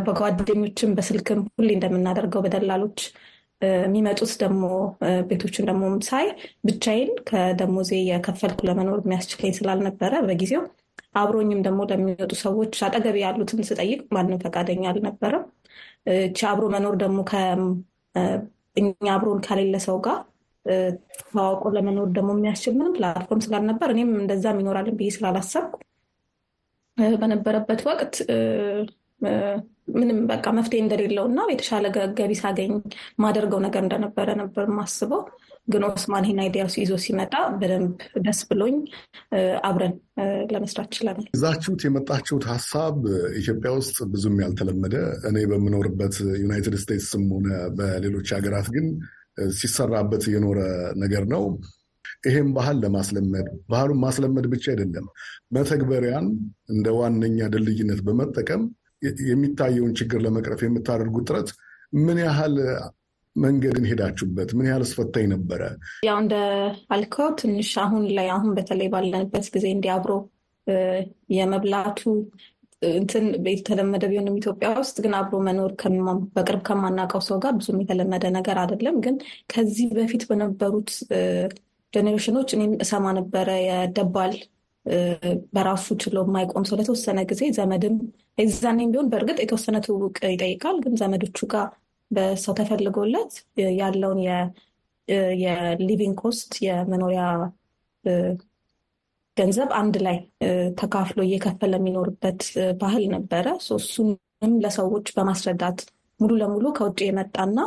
በጓደኞችም 0.05 0.91
በስልክም 0.97 1.39
ሁሌ 1.53 1.69
እንደምናደርገው 1.75 2.43
በደላሎች 2.45 2.99
የሚመጡት 3.83 4.31
ደግሞ 4.41 4.63
ቤቶችን 5.29 5.67
ደግሞ 5.69 5.83
ሳይ 6.07 6.25
ብቻዬን 6.67 7.11
ከደሞዜ 7.29 7.91
የከፈልኩ 8.09 8.59
ለመኖር 8.69 8.99
የሚያስችለኝ 9.03 9.53
ስላልነበረ 9.59 10.13
በጊዜው 10.27 10.63
አብሮኝም 11.15 11.61
ደግሞ 11.67 11.81
ለሚወጡ 11.91 12.31
ሰዎች 12.43 12.73
አጠገቤ 12.85 13.17
ያሉትን 13.23 13.67
ስጠይቅ 13.69 13.99
ማንም 14.15 14.41
ፈቃደኛ 14.43 14.83
አልነበረም። 14.91 15.43
እቺ 16.15 16.39
አብሮ 16.49 16.65
መኖር 16.73 16.95
ደግሞ 17.03 17.19
እኛ 18.75 19.05
አብሮን 19.13 19.39
ከሌለ 19.45 19.75
ሰው 19.85 19.97
ጋር 20.05 20.17
ተዋውቆ 21.21 21.63
ለመኖር 21.75 22.07
ደግሞ 22.15 22.29
የሚያስችል 22.35 22.73
ምንም 22.77 22.93
platform 22.97 23.43
ስላልነበር 23.45 23.89
እኔም 23.93 24.11
እንደዛም 24.21 24.59
ይኖራል 24.61 24.97
ብዬ 24.99 25.09
ስላላሰብኩ 25.15 25.73
በነበረበት 27.17 27.81
ወቅት 27.87 28.13
ምንም 29.95 30.19
በቃ 30.29 30.45
መፍትሄ 30.57 30.79
እንደሌለው 30.83 31.25
እና 31.29 31.39
የተሻለ 31.49 31.85
ገቢ 32.19 32.33
ሳገኝ 32.39 32.71
ማደርገው 33.23 33.59
ነገር 33.65 33.81
እንደነበረ 33.85 34.29
ነበር 34.41 34.65
የማስበው። 34.69 35.21
ግን 35.67 35.83
ኦስማን 35.87 36.25
ይህን 36.25 36.39
idea 36.43 36.63
ይዞ 36.81 36.93
ሲመጣ 37.03 37.31
በደንብ 37.53 37.93
ደስ 38.25 38.39
ብሎኝ 38.49 38.75
አብረን 39.69 39.93
ለመስራት 40.53 40.89
ችለናል። 40.97 41.27
ይዛችሁት 41.31 41.83
የመጣችሁት 41.85 42.45
ሀሳብ 42.51 42.97
ኢትዮጵያ 43.41 43.71
ውስጥ 43.77 43.97
ብዙም 44.13 44.37
ያልተለመደ 44.43 44.95
እኔ 45.29 45.45
በምኖርበት 45.51 46.15
ዩናይትድ 46.43 46.77
ስቴትስም 46.83 47.25
ሆነ 47.35 47.47
በሌሎች 47.79 48.29
ሀገራት 48.37 48.69
ግን 48.75 48.87
ሲሰራበት 49.55 50.23
የኖረ 50.33 50.59
ነገር 51.01 51.25
ነው። 51.33 51.43
ይሄም 52.25 52.49
ባህል 52.55 52.77
ለማስለመድ 52.83 53.47
ባህሉን 53.71 53.99
ማስለመድ 54.03 54.45
ብቻ 54.53 54.65
አይደለም፣ 54.73 55.05
መተግበሪያን 55.55 56.27
እንደ 56.69 56.87
ዋነኛ 56.97 57.47
ድልድይነት 57.53 57.99
በመጠቀም 58.07 58.61
የሚታየውን 59.27 59.93
ችግር 59.99 60.19
ለመቅረፍ 60.25 60.61
የምታደርጉት 60.65 61.25
ጥረት 61.29 61.49
ምን 61.99 62.19
ያህል 62.23 62.55
መንገድን 63.35 63.85
ሄዳችሁበት? 63.89 64.49
ምን 64.57 64.67
ያህል 64.69 64.83
አስፈታኝ 64.85 65.25
ነበረ? 65.33 65.61
ያው 66.07 66.17
እንደ 66.23 66.35
አልከው 66.95 67.29
ትንሽ 67.41 67.69
አሁን 67.83 68.03
ላይ 68.17 68.27
አሁን 68.35 68.51
በተለይ 68.57 68.89
ባለንበት 68.93 69.47
ጊዜ 69.55 69.65
እንዲህ 69.75 69.91
አብሮ 69.95 70.11
የመብላቱ 71.35 72.01
እንትን 72.91 73.25
የተለመደ 73.49 74.03
ቢሆንም 74.09 74.39
ኢትዮጵያ 74.39 74.69
ውስጥ 74.79 74.95
ግን 75.03 75.13
አብሮ 75.19 75.35
መኖር 75.47 75.71
በቅርብ 76.35 76.61
ከማናውቀው 76.67 77.21
ሰው 77.27 77.37
ጋር 77.43 77.53
ብዙም 77.59 77.79
የተለመደ 77.83 78.25
ነገር 78.37 78.57
አይደለም። 78.63 78.97
ግን 79.05 79.15
ከዚህ 79.53 79.87
በፊት 79.97 80.23
በነበሩት 80.29 80.91
ጄኔሬሽኖች 81.93 82.49
እኔም 82.55 82.73
እሰማ 82.83 83.05
ነበረ 83.19 83.49
የደባል 83.65 84.33
በራሱ 85.55 85.87
ችሎ 86.01 86.17
የማይቆም 86.25 86.65
ሰው 86.69 86.77
ለተወሰነ 86.79 87.19
ጊዜ 87.29 87.43
ዘመድም 87.57 87.95
የዛኔም 88.39 88.91
ቢሆን 88.93 89.09
በእርግጥ 89.11 89.37
የተወሰነ 89.41 89.77
ትውውቅ 89.85 90.17
ይጠይቃል። 90.27 90.77
ግን 90.83 90.93
ዘመዶቹ 91.01 91.39
ጋር 91.53 91.67
በሰው 92.11 92.53
ተፈልጎለት 92.59 93.33
ያለውን 93.79 94.19
የ 95.43 95.61
living 95.61 96.15
cost 96.21 96.53
የመኖሪያ 96.65 97.23
ገንዘብ 99.37 99.69
አንድ 99.79 99.95
ላይ 100.05 100.17
ተካፍሎ 100.79 101.19
እየከፈለ 101.25 101.73
የሚኖርበት 101.79 102.41
ባህል 102.81 103.03
ነበረ። 103.15 103.45
እሱንም 103.77 104.53
ለሰዎች 104.63 105.07
በማስረዳት 105.15 105.79
ሙሉ 106.19 106.31
ለሙሉ 106.41 106.65
ከውጭ 106.77 106.99
የመጣና 107.07 107.57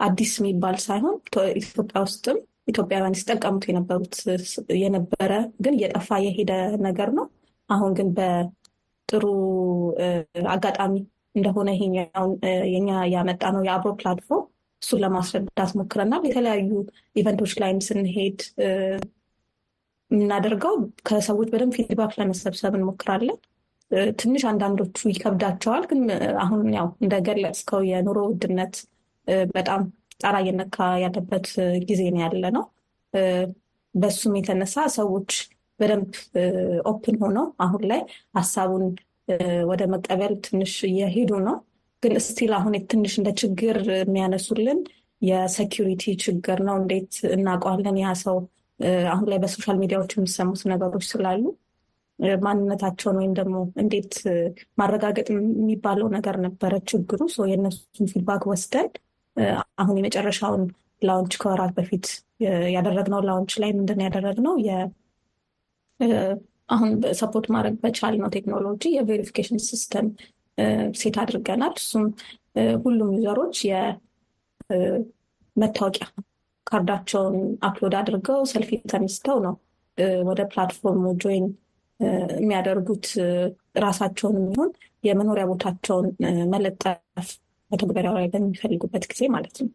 አዲስ 0.00 0.32
የሚባል 0.40 0.76
ሳይሆን 0.84 1.14
ኢትዮጵያ 1.60 2.00
ውስጥም 2.06 2.38
ኢትዮጵያውያን 2.68 3.16
ሲጠቀሙት 3.18 3.64
የነበሩት 3.70 4.14
የነበረ 4.78 5.32
ግን 5.64 5.76
እየጠፋ 5.78 6.18
የሄደ 6.24 6.52
ነገር 6.86 7.10
ነው። 7.18 7.26
አሁን 7.70 7.92
ግን 7.98 8.08
በጥሩ 8.18 9.24
አጋጣሚ 10.52 10.94
እንደሆነ 11.34 11.68
ይሄኛውን 11.76 12.32
የኛ 12.72 12.90
ያመጣነው 13.14 13.62
የአብሮ 13.66 13.90
platform 14.00 14.46
እሱን 14.82 15.00
ለማስረዳት 15.04 15.70
ሞክረናል። 15.78 16.22
የተለያዩ 16.28 16.70
event 17.16 17.36
ኦች 17.36 17.52
ላይም 17.62 17.80
ስንሄድ 17.86 18.38
የምናደርገው 20.10 20.74
ከሰዎች 21.08 21.48
በደንብ 21.52 21.74
feedback 21.78 22.12
ለመሰብሰብ 22.20 22.74
እንሞክራለን። 22.76 23.38
ትንሽ 24.20 24.42
አንዳንዶቹ 24.50 24.98
ይከብዳቸዋል። 25.10 25.84
ግን 25.90 26.00
አሁን 26.42 26.66
ያው 26.76 26.88
እንደገለጽከው 27.02 27.82
የኑሮ 27.90 28.18
ውድነት 28.30 28.74
በጣም 29.54 29.82
ጣራ 30.20 30.36
እየነካ 30.42 30.76
ያለበት 31.02 31.46
ጊዜ 31.88 32.02
ነው 32.14 32.20
ያለ 32.24 32.44
ነው። 32.56 32.64
በሱም 33.94 34.34
የተነሳ 34.38 34.76
ሰዎች 34.96 35.30
በደንብ 35.80 36.12
open 36.90 37.16
ሆነው 37.22 37.46
አሁን 37.64 37.82
ላይ 37.90 38.00
ሀሳቡን 38.38 38.84
ወደ 39.70 39.82
መቀበል 39.92 40.32
ትንሽ 40.46 40.74
እየሄዱ 40.88 41.30
ነው። 41.48 41.56
ግን 42.02 42.14
still 42.26 42.52
አሁን 42.58 42.74
ትንሽ 42.90 43.12
እንደ 43.20 43.30
ችግር 43.40 43.76
የሚያነሱልን 43.96 44.80
የ 45.22 45.38
security 45.38 46.04
ችግር 46.24 46.58
ነው። 46.68 46.76
እንዴት 46.82 47.14
እናውቀዋለን 47.36 47.96
ያ 48.02 48.10
ሰው 48.22 48.36
አሁን 49.12 49.26
ላይ 49.30 49.38
በ 49.42 49.50
social 49.50 49.76
media 49.80 49.98
ዎች 49.98 50.12
የሚሰሙት 50.16 50.60
ነገሮች 50.72 51.06
ስላሉ 51.12 51.42
ማንነታቸውን 52.42 53.18
ወይም 53.20 53.32
ደግሞ 53.38 53.56
እንዴት 53.82 54.14
ማረጋገጥ 54.78 55.26
የሚባለው 55.32 56.06
ነገር 56.16 56.36
ነበረ 56.46 56.72
ችግሩ። 56.90 57.20
የእነሱን 57.50 58.08
feedback 58.12 58.44
ወስደን 58.50 58.88
አሁን 59.78 59.98
የመጨረሻውን 59.98 60.62
launch 61.02 61.34
ከወራት 61.40 61.72
በፊት 61.76 62.06
ያደረግነው 62.74 63.20
launch 63.28 63.52
ላይ 63.62 63.70
ምንድን 63.76 64.02
ያደረግነው 64.06 64.54
አሁን 66.68 66.90
support 67.18 67.46
ማድረግ 67.54 67.74
በቻልነው 67.84 68.30
ቴክኖሎጂ 68.34 68.82
የ 68.94 69.03
verification 69.03 69.60
system 69.68 70.06
set 70.98 71.16
አድርገናል። 71.22 71.74
እሱም 71.80 72.04
ሁሉም 72.84 73.10
user 73.16 73.36
ኦች 73.36 73.56
የመታወቂያ 75.56 76.06
ካርዳቸውን 76.66 77.36
upload 77.68 77.94
አድርገው 78.00 78.40
ሰልፊ 78.52 78.70
ተነስተው 78.92 79.38
ነው 79.46 79.54
ወደ 80.28 80.40
platform 80.52 81.04
ኡ 81.22 81.30
join 81.30 81.46
የሚያደርጉት። 82.40 83.06
ራሳቸውን 83.80 84.36
የሚሆን 84.40 84.70
የመኖሪያ 85.04 85.44
ቦታቸውን 85.50 86.06
መለጠፍ 86.52 87.28
መተግበሪያው 87.70 88.16
ላይ 88.18 88.28
በሚፈልጉበት 88.34 89.06
ጊዜ 89.12 89.22
ማለት 89.34 89.56
ነው። 89.60 89.70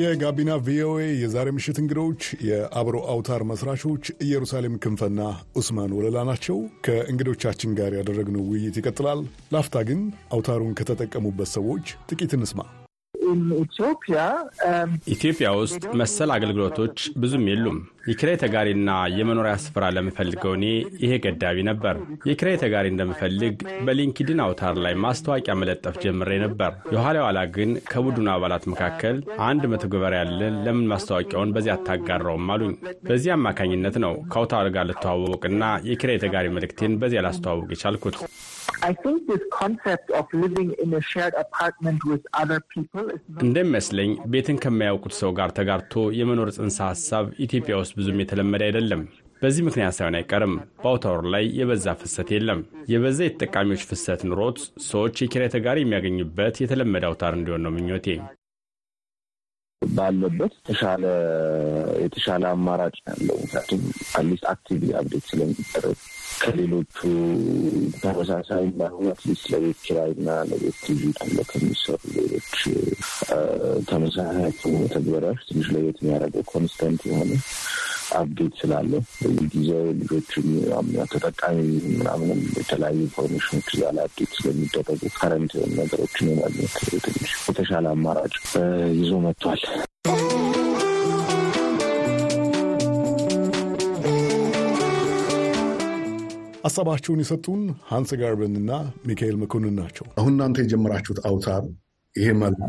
የጋቢና 0.00 0.52
ቪኦኤ 0.66 1.00
የዛሬ 1.20 1.48
ምሽት 1.54 1.78
እንግዶች 1.80 2.20
የአብሮ 2.48 2.96
አውታር 3.12 3.42
መስራቾች 3.50 4.04
ኢየሩሳሌም 4.24 4.78
ክንፈና 4.84 5.20
ኡስማን 5.56 5.94
ወለላ 5.96 6.22
ናቸው። 6.30 6.56
ከእንግዶቻችን 6.86 7.74
ጋር 7.80 7.94
ያደረግነው 7.98 8.44
ውይይት 8.50 8.78
ይቀጥላል። 8.80 9.20
ላፍታ 9.52 9.82
ግን 9.88 10.00
አውታሩን 10.32 10.76
ከተጠቀሙበት 10.80 11.50
ሰዎች 11.56 11.84
ጥቂት 12.10 12.34
እንስማ። 12.38 12.62
ኢትዮጵያ 15.14 15.48
ውስጥ 15.58 15.82
መሰል 16.00 16.30
አገልግሎቶች 16.34 16.96
ብዙም 17.22 17.44
የሉም። 17.50 17.78
የኪራይ 18.10 18.36
ተጋሪና 18.42 18.90
የመኖሪያ 19.16 19.54
ስፍራ 19.64 19.84
ለምፈልገው 19.94 20.52
እኔ 20.56 20.66
ይሄ 21.02 21.12
ገዳቢ 21.24 21.58
ነበር። 21.68 21.96
የኪራይ 22.28 22.56
ተጋሪ 22.62 22.86
እንደምፈልግ 22.92 23.56
በሊንክድን 23.86 24.40
አውታር 24.44 24.76
ላይ 24.84 24.94
ማስታወቂያ 25.04 25.54
መለጠፍ 25.60 25.96
ጀምሬ 26.04 26.38
ነበር። 26.44 26.72
የኋላ 26.94 27.16
ኋላ 27.26 27.40
ግን 27.56 27.72
ከቡድኑ 27.90 28.28
አባላት 28.34 28.66
መካከል 28.72 29.18
አንድ 29.48 29.64
መተግበሪያ 29.72 30.22
ያለን 30.22 30.56
ለምን 30.64 30.88
ማስታወቂያውን 30.92 31.54
በዚህ 31.56 31.74
አታጋራውም 31.76 32.48
አሉኝ። 32.54 32.74
በዚህ 33.08 33.32
አማካኝነት 33.36 33.98
ነው 34.04 34.14
ከአውታር 34.32 34.68
ጋር 34.76 34.86
ልተዋወቅና 34.90 35.62
የኪራይ 35.90 36.20
ተጋሪ 36.24 36.48
መልእክቴን 36.56 36.98
በዚያ 37.02 37.22
ላስተዋወቅ 37.26 37.70
የቻልኩት። 37.74 38.18
እንደሚመስለኝ 43.44 44.12
ቤትን 44.32 44.60
ከማያውቁት 44.62 45.14
ሰው 45.20 45.32
ጋር 45.38 45.50
ተጋርቶ 45.58 46.04
የመኖር 46.18 46.50
ጽንሰ 46.56 46.78
ሀሳብ 46.88 47.26
ኢትዮጵያ 47.46 47.76
ውስጥ 47.80 47.94
ብዙም 47.98 48.22
የተለመደ 48.22 48.64
አይደለም። 48.68 49.02
በዚህ 49.42 49.62
ምክንያት 49.66 49.94
ሳይሆን 49.96 50.16
አይቀርም 50.18 50.54
በአውታወር 50.80 51.22
ላይ 51.34 51.44
የበዛ 51.58 51.94
ፍሰት 52.00 52.30
የለም። 52.34 52.60
የበዛ 52.90 53.18
የተጠቃሚዎች 53.24 53.82
ፍሰት 53.90 54.22
ኑሮት 54.28 54.58
ሰዎች 54.88 55.22
የኪራይ 55.22 55.50
ተጋሪ 55.54 55.78
የሚያገኙበት 55.82 56.56
የተለመደ 56.62 57.06
አውታር 57.10 57.34
እንዲሆን 57.38 57.64
ነው 57.66 57.72
ምኞቴ። 57.76 58.06
ባለበት 59.82 60.52
የተሻለ 60.58 61.04
የተሻለ 62.02 62.42
አማራጭ 62.54 62.96
ያለው 63.06 63.36
ምክንያቱም 63.42 63.80
at 64.12 64.21
least 64.21 64.44
active 64.50 64.82
update 64.98 65.24
ስለሚደረግ 65.30 65.98
ከሌሎቹ 66.40 66.96
ተመሳሳይ 68.02 68.64
ባይሆኑ 68.78 69.06
at 69.12 69.21
least 69.21 69.44
ለቤት 69.52 69.78
ኪራይና 69.84 70.28
ለቤት 70.50 70.78
ቲቪ 70.84 71.02
ተብሎ 71.18 71.38
ከሚሰሩ 71.50 72.00
ሌሎች 72.16 72.52
ተመሳሳይ 73.90 74.50
መተግበሪያዎች 74.76 75.42
ትንሽ 75.50 75.68
ለቤት 75.74 75.98
የሚያደርገው 76.02 76.44
constant 76.52 77.02
የሆነ 77.10 77.32
update 78.18 78.54
ስላለው 78.60 79.02
በየጊዜው 79.18 79.82
ልጆች 79.98 80.30
ተጠቃሚ 81.12 81.58
ምናምንም 81.90 82.40
የተለያዩ 82.58 82.98
information 83.04 83.51
ኦች 83.51 83.68
እዛ 83.74 83.92
ላይ 83.96 84.04
update 84.06 84.32
ስለሚደረጉ 84.38 85.02
current 85.18 85.54
ነገሮችን 85.78 86.32
የማግኘት 86.32 86.74
ትንሽ 87.06 87.32
የተሻለ 87.48 87.86
አማራጭ 87.94 88.34
ይዞ 89.00 89.12
መጥቷል። 89.26 89.62
ሀሳባቸውን 96.70 97.20
የሰጡን 97.22 97.60
ሀንስ 97.88 98.10
ጋርበንና 98.18 98.72
ሚካኤል 99.08 99.36
መኮንን 99.40 99.74
ናቸው። 99.78 100.04
አሁን 100.18 100.32
እናንተ 100.34 100.56
የጀመራችሁት 100.62 101.18
አውታር 101.28 101.62
ይሄ 102.14 102.28
መልኩ 102.40 102.60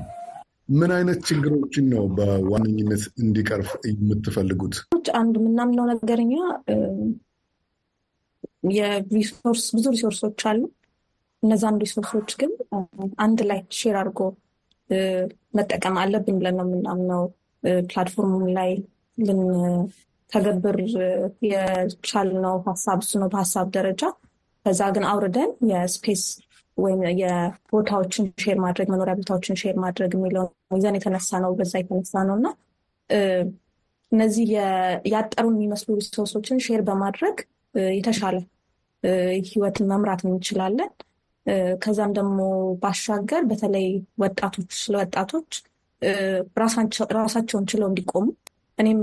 ምን 0.75 0.91
አይነት 0.96 1.20
ችግሮችን 1.27 1.86
ነው 1.93 2.03
በዋነኝነት 2.17 3.03
እንዲቀርፍ 3.24 3.70
የምትፈልጉት? 3.89 4.75
አንድ 5.15 5.36
የምናምነው 5.39 5.86
ነገር 5.91 6.12
እኛ 6.12 6.34
የ 8.75 8.94
resource 8.94 9.65
ብዙ 9.75 9.86
resource 9.96 10.26
ኦች 10.26 10.41
አሉ። 10.51 10.62
እነዛን 11.43 11.77
resource 11.84 12.15
ኦች 12.15 12.32
ግን 12.41 12.51
አንድ 13.20 13.39
ላይ 13.50 13.62
share 13.80 13.98
አድርጎ 14.01 14.20
መጠቀም 15.58 15.96
አለብን 16.01 16.38
ብለን 16.41 16.58
ነው 16.60 16.67
የምናምነው። 16.70 17.24
platform 17.89 18.30
ኡ 18.30 18.39
ላይ 18.58 18.72
ልንተገብር 20.32 20.78
የቻልነው 21.48 22.56
ሀሳብ 22.68 23.00
እሱ 23.04 23.12
ነው 23.22 23.30
በሀሳብ 23.34 23.68
ደረጃ። 23.76 24.02
ከዛ 24.66 24.82
ግን 24.96 25.06
አውርደን 25.10 25.52
የ 25.70 25.85
space 25.85 26.24
ወይም 26.78 27.00
የቦታዎችን 27.22 28.26
share 28.44 28.58
ማድረግ 28.64 28.88
መኖሪያ 28.94 29.14
ቦታዎችን 29.20 29.58
share 29.62 29.75
ማድረግ 29.84 30.12
የሚለው 30.18 30.46
ይዘን 30.76 30.98
የተነሳ 30.98 31.40
ነው 31.44 31.52
በዛ 31.58 31.74
የተነሳ 31.82 32.24
ነው 32.30 32.36
እና 32.40 32.48
እነዚህ 34.12 34.48
ያጠሩን 35.12 35.56
የሚመስሉ 35.58 35.90
resource 36.00 36.35
ኦችን 36.35 36.62
share 36.65 36.82
በማድረግ 36.88 37.36
የተሻለ 37.94 38.38
ህይወትን 39.48 39.90
መምራት 39.92 40.22
እንችላለን። 40.26 40.92
ከዛም 41.84 42.12
ደግሞ 42.18 42.40
ባሻገር 42.82 43.44
በተለይ 43.50 43.88
ወጣቶች 44.24 44.74
ለወጣቶች 44.94 45.52
ራሳቸውን 47.18 47.66
ችለው 47.72 47.88
እንዲቆሙ 47.92 48.26
እኔም 48.78 49.00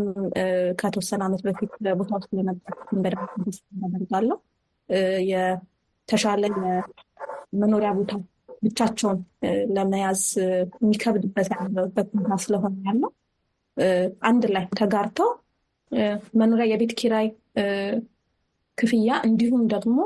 ከተወሰነ 0.80 1.22
ዓመት 1.26 1.42
በፊት 1.46 1.70
ቦታ 1.98 2.10
ውስጥ 2.18 2.30
ለመጣት 2.38 2.78
በደንብ 3.02 4.38
የተሻለ 5.30 6.42
የመኖሪያ 7.52 7.90
ቦታ 7.98 8.12
ብቻቸውን 8.62 9.18
ለመያዝ 9.74 10.22
የሚከብድበት 10.76 11.48
ያለበት 11.54 12.08
ቦታ 12.16 12.38
ስለሆነ 12.44 12.74
ያለው። 12.88 13.10
አንድ 14.28 14.44
ላይ 14.54 14.64
ተጋርተው 14.80 15.28
መኖሪያ 16.40 16.64
የቤት 16.70 16.92
ኪራይ 17.00 17.26
ክፍያ 18.78 19.10
እንዲሁም 19.28 19.62
ደግሞ 19.74 19.98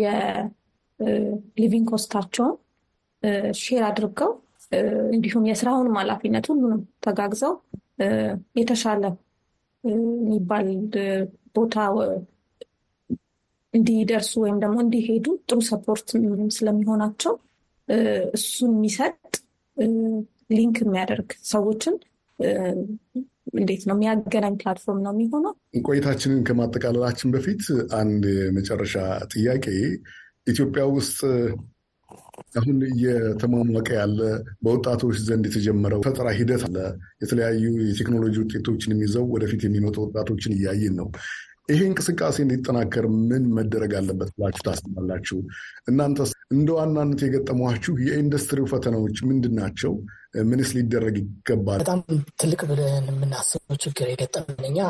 የ 0.00 0.47
living 0.47 1.86
cost 1.92 2.11
ኣቸውን 2.11 2.52
share 3.60 3.82
አድርገው 3.88 4.30
እንዲሁም 5.14 5.46
የስራውንም 5.48 5.96
ኃላፊነት 6.00 6.44
ሁሉንም 6.50 6.80
ተጋግዘው 7.00 7.54
የተሻለ 8.56 9.02
የሚባል 9.84 10.66
ቦታ 11.56 11.76
እንዲደርሱ 13.74 14.32
ወይም 14.42 14.56
ደግሞ 14.62 14.76
እንዲሄዱ 14.84 15.26
ጥሩ 15.48 15.58
support 15.68 16.08
ስለሚሆናቸው 16.50 17.34
እሱን 18.36 18.72
የሚሰጥ 18.76 19.14
link 20.50 20.76
የሚያደርግ 20.82 21.30
ሰዎችን 21.50 21.94
እንዴት 23.58 23.82
ነው 23.88 23.94
የሚያገናኝ 23.96 24.54
platform 24.60 25.00
ነው 25.04 25.12
የሚሆነው። 25.14 25.52
ቆይታችንን 25.84 26.40
ከማጠቃለላችን 26.48 27.32
በፊት 27.34 27.62
አንድ 28.00 28.24
የመጨረሻ 28.38 28.94
ጥያቄ 29.34 29.64
ኢትዮጵያ 30.46 30.84
ውስጥ 30.96 31.18
አሁን 32.58 32.78
እየተሟሟቀ 32.90 33.88
ያለ 33.98 34.18
በወጣቶች 34.62 35.18
ዘንድ 35.26 35.44
የተጀመረው 35.48 36.00
ፈጠራ 36.06 36.28
ሂደት 36.38 36.62
አለ። 36.68 36.76
የተለያዩ 37.22 37.62
የቴክኖሎጂ 37.82 38.36
ውጤቶችን 38.42 39.02
ይዘው 39.04 39.26
ወደፊት 39.34 39.62
የሚመጡ 39.66 39.96
ወጣቶችን 40.06 40.54
እያየን 40.56 40.96
ነው። 41.00 41.08
ይሄ 41.70 41.80
እንቅስቃሴ 41.88 42.36
እንዲጠናከር 42.44 43.04
ምን 43.22 43.42
መደረግ 43.56 43.92
አለበት 43.98 44.30
ብላችሁ 44.34 44.62
ታስባላችሁ? 44.66 45.36
እናንተ 45.90 46.18
እንደ 46.54 46.68
ዋናነት 46.78 47.20
የገጠሟችሁ 47.24 47.92
የኢንዱስትሪው 48.06 48.66
ፈተናዎች 48.72 49.18
ምንድን 49.28 49.54
ናቸው? 49.60 49.92
ምንስ 50.50 50.70
ሊደረግ 50.76 51.16
ይገባል? 51.20 51.80
በጣም 51.82 52.00
ትልቅ 52.40 52.60
ብለን 52.70 53.06
የምናስበው 53.10 53.78
ችግር 53.84 54.08
የገጠመን 54.12 54.64
እኛ 54.70 54.80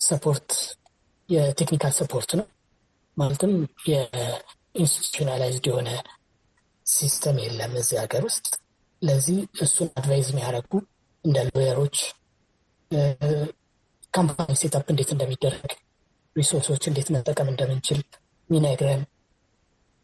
support 0.00 0.50
የ 1.28 1.40
technical 1.40 1.92
support 1.98 2.30
ነው። 2.38 2.46
ማለትም 3.18 3.52
የ 3.90 4.09
institutionalized 4.09 5.66
የሆነ 5.70 5.88
system 6.86 7.36
የለም 7.44 7.72
እዚህ 7.80 7.96
ሀገር 8.02 8.22
ውስጥ። 8.28 8.46
ለዚህ 9.02 9.36
እሱን 9.64 9.88
advise 9.98 10.28
የሚያደርጉ 10.30 10.72
እንደ 11.24 11.38
lawyer 11.48 11.77
ኦች 11.77 11.96
company 14.14 14.52
setup 14.60 14.86
እንዴት 14.92 15.10
እንደሚደረግ 15.14 15.72
resource 16.36 16.67
ኦች 16.67 16.82
እንዴት 16.90 17.08
መጠቀም 17.14 17.48
እንደምንችል 17.52 18.00
ሚነግረን 18.50 19.02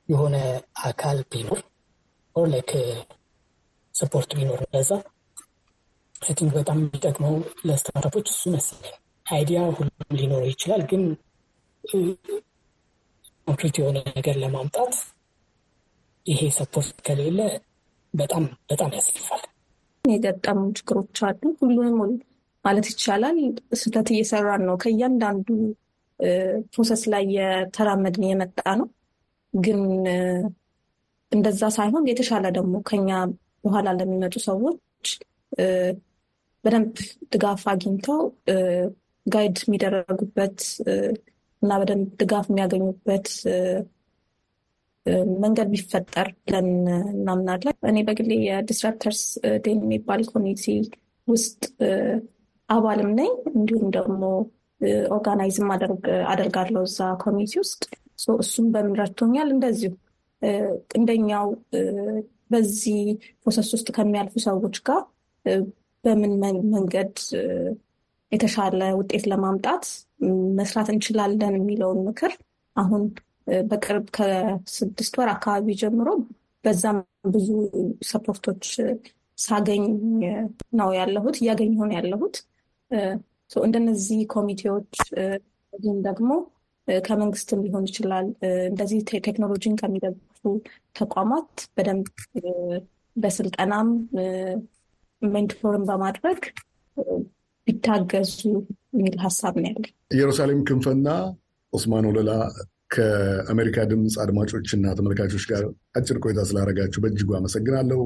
የሆነ 0.08 0.36
አካል 0.84 1.18
ቢኖር 1.32 1.60
or 2.36 2.46
like 2.52 2.70
support 3.94 4.30
ቢኖር 4.38 4.60
ለዛ 4.74 4.90
I 6.22 6.34
think 6.38 6.52
በጣም 6.58 6.78
የሚጠቅመው 6.80 7.34
ለ 7.68 7.77
startup 7.77 8.08
ኦች 8.08 8.26
እሱ 8.32 8.42
መሰለኝ። 8.54 8.94
idea 9.26 9.60
ሁሉም 9.76 9.90
ሊኖረው 10.18 10.48
ይችላል፣ 10.52 10.82
ግን 10.90 11.02
ኮንክሪት 13.46 13.76
የሆነ 13.80 13.98
ነገር 14.16 14.36
ለማምጣት 14.42 14.94
ይሄ 16.26 16.40
support 16.56 16.96
ከሌለ 17.06 17.40
በጣም 18.14 18.44
በጣም 18.70 18.90
ያስለፋል። 18.96 19.42
የገጠሙ 20.04 20.60
ችግሮች 20.78 21.18
አሉ። 21.26 21.42
ሁሉንም 21.60 21.96
ማለት 22.64 22.86
ይቻላል 22.92 23.38
ስህተት 23.80 24.08
እየሰራን 24.14 24.62
ነው። 24.68 24.76
ከእያንዳንዱ 24.82 25.48
process 26.72 27.02
ላይ 27.12 27.24
የተራመድን 27.36 28.24
የመጣ 28.28 28.60
ነው። 28.80 28.88
ግን 29.54 29.80
እንደዛ 31.32 31.62
ሳይሆን 31.76 32.04
የተሻለ 32.10 32.44
ደግሞ 32.56 32.74
ከኛ 32.88 33.10
በኋላ 33.64 33.88
ለሚመጡ 33.98 34.34
ሰዎች 34.46 35.08
በደንብ 36.64 36.94
ድጋፍ 37.32 37.62
አግኝተው 37.72 38.20
guide 39.26 39.58
የሚደረጉበት 39.64 40.58
እና 41.64 41.72
በደንብ 41.80 42.08
ድጋፍ 42.20 42.46
የሚያገኙበት 42.50 43.28
መንገድ 45.42 45.68
ቢፈጠር 45.72 46.28
ብለን 46.44 46.68
እናምናለን። 47.14 47.76
እኔ 47.90 47.98
በግሌ 48.06 48.30
የ 48.44 48.57
Disruptors 48.57 49.20
Den 49.64 49.80
የሚባል 49.84 50.20
community 50.30 50.64
ውስጥ 51.28 51.60
አባልም 52.68 53.10
ነኝ። 53.18 53.30
እንዲሁም 53.54 53.88
ደግሞ 53.96 54.22
organize 55.10 55.57
ም 55.57 55.68
አደርጋለሁ 56.30 56.82
እዛ 56.88 57.10
community 57.22 57.52
ውስጥ። 57.62 57.82
እሱም 58.38 58.66
በምን 58.74 58.96
ረድቶኛል። 59.00 59.48
እንደዚሁ 59.54 59.92
እንደኛው 60.98 61.46
በዚህ 62.50 62.98
process 63.42 63.68
ውስጥ 63.76 63.88
ከሚያልፉ 63.96 64.34
ሰዎች 64.46 64.76
ጋር 64.88 65.02
በምን 66.04 66.32
መንገድ 66.74 67.14
የተሻለ 68.34 68.80
ውጤት 68.98 69.24
ለማምጣት 69.30 69.84
መስራት 70.58 70.88
እንችላለን 70.94 71.54
የሚለውን 71.58 72.00
ምክር 72.08 72.32
አሁን 72.76 73.02
በቅርብ 73.70 74.06
ከስድስት 74.16 75.14
ወር 75.20 75.28
አካባቢ 75.34 75.74
ጀምሮ 75.82 76.08
በዛም 76.64 76.98
ብዙ 77.34 77.48
ሰፖርቶች 78.10 78.64
ሳገኝ 79.38 79.84
ነው 80.80 80.90
ያለሁት 80.98 81.36
እያገኘሁ 81.40 81.80
ነው 81.88 81.96
ያለሁት። 81.98 82.36
እንደነዚህ 83.60 84.20
ኮሚቴዎች 84.34 84.92
እንዲሁም 85.72 85.98
ደግሞ 86.06 86.30
ከመንግስትም 86.88 87.60
ሊሆን 87.64 87.84
ይችላል 87.88 88.26
እንደዚህ 88.70 88.98
ቴክኖሎጂን 89.26 89.78
ከሚደግፉ 89.80 90.42
ተቋማት 90.96 91.48
በደንብ 91.76 92.08
በስልጠናም 93.16 93.88
ሜንቶርን 95.22 95.84
በማድረግ 95.90 96.40
ቢታገዙ 97.66 98.32
የሚል 98.94 99.16
ሀሳብ 99.24 99.54
ነው 99.58 99.68
ያለ። 99.70 99.84
ኢየሩሳሌም 100.14 100.60
ክንፈና 100.68 101.08
ኦስማን 101.72 102.06
ወለላ 102.10 102.32
ከአሜሪካ 102.94 103.76
ድምፅ 103.90 104.14
አድማጮችና 104.24 104.86
ተመልካቾች 104.98 105.44
ጋር 105.50 105.62
አጭር 105.98 106.18
ቆይታ 106.24 106.40
ስላደረጋችሁ 106.48 107.00
በእጅጉ 107.04 107.30
አመሰግናለሁ። 107.38 108.00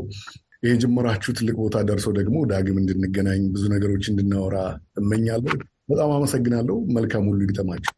ጅምራችሁ 0.77 1.31
ትልቅ 1.39 1.55
ቦታ 1.61 1.77
ደርሶ 1.89 2.07
ደግሞ 2.17 2.37
ዳግም 2.51 2.79
እንድንገናኝ 2.81 3.43
ብዙ 3.53 3.65
ነገሮች 3.75 4.05
እንድናወራ 4.13 4.57
እመኛለሁ። 5.01 5.55
በጣም 5.91 6.11
አመሰግናለሁ። 6.17 6.77
መልካም 6.97 7.27
ሁሉ 7.29 7.39
ይግጠማችሁ። 7.45 7.93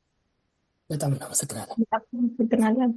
በጣም 0.90 1.10
እናመሰግናለን። 1.14 2.92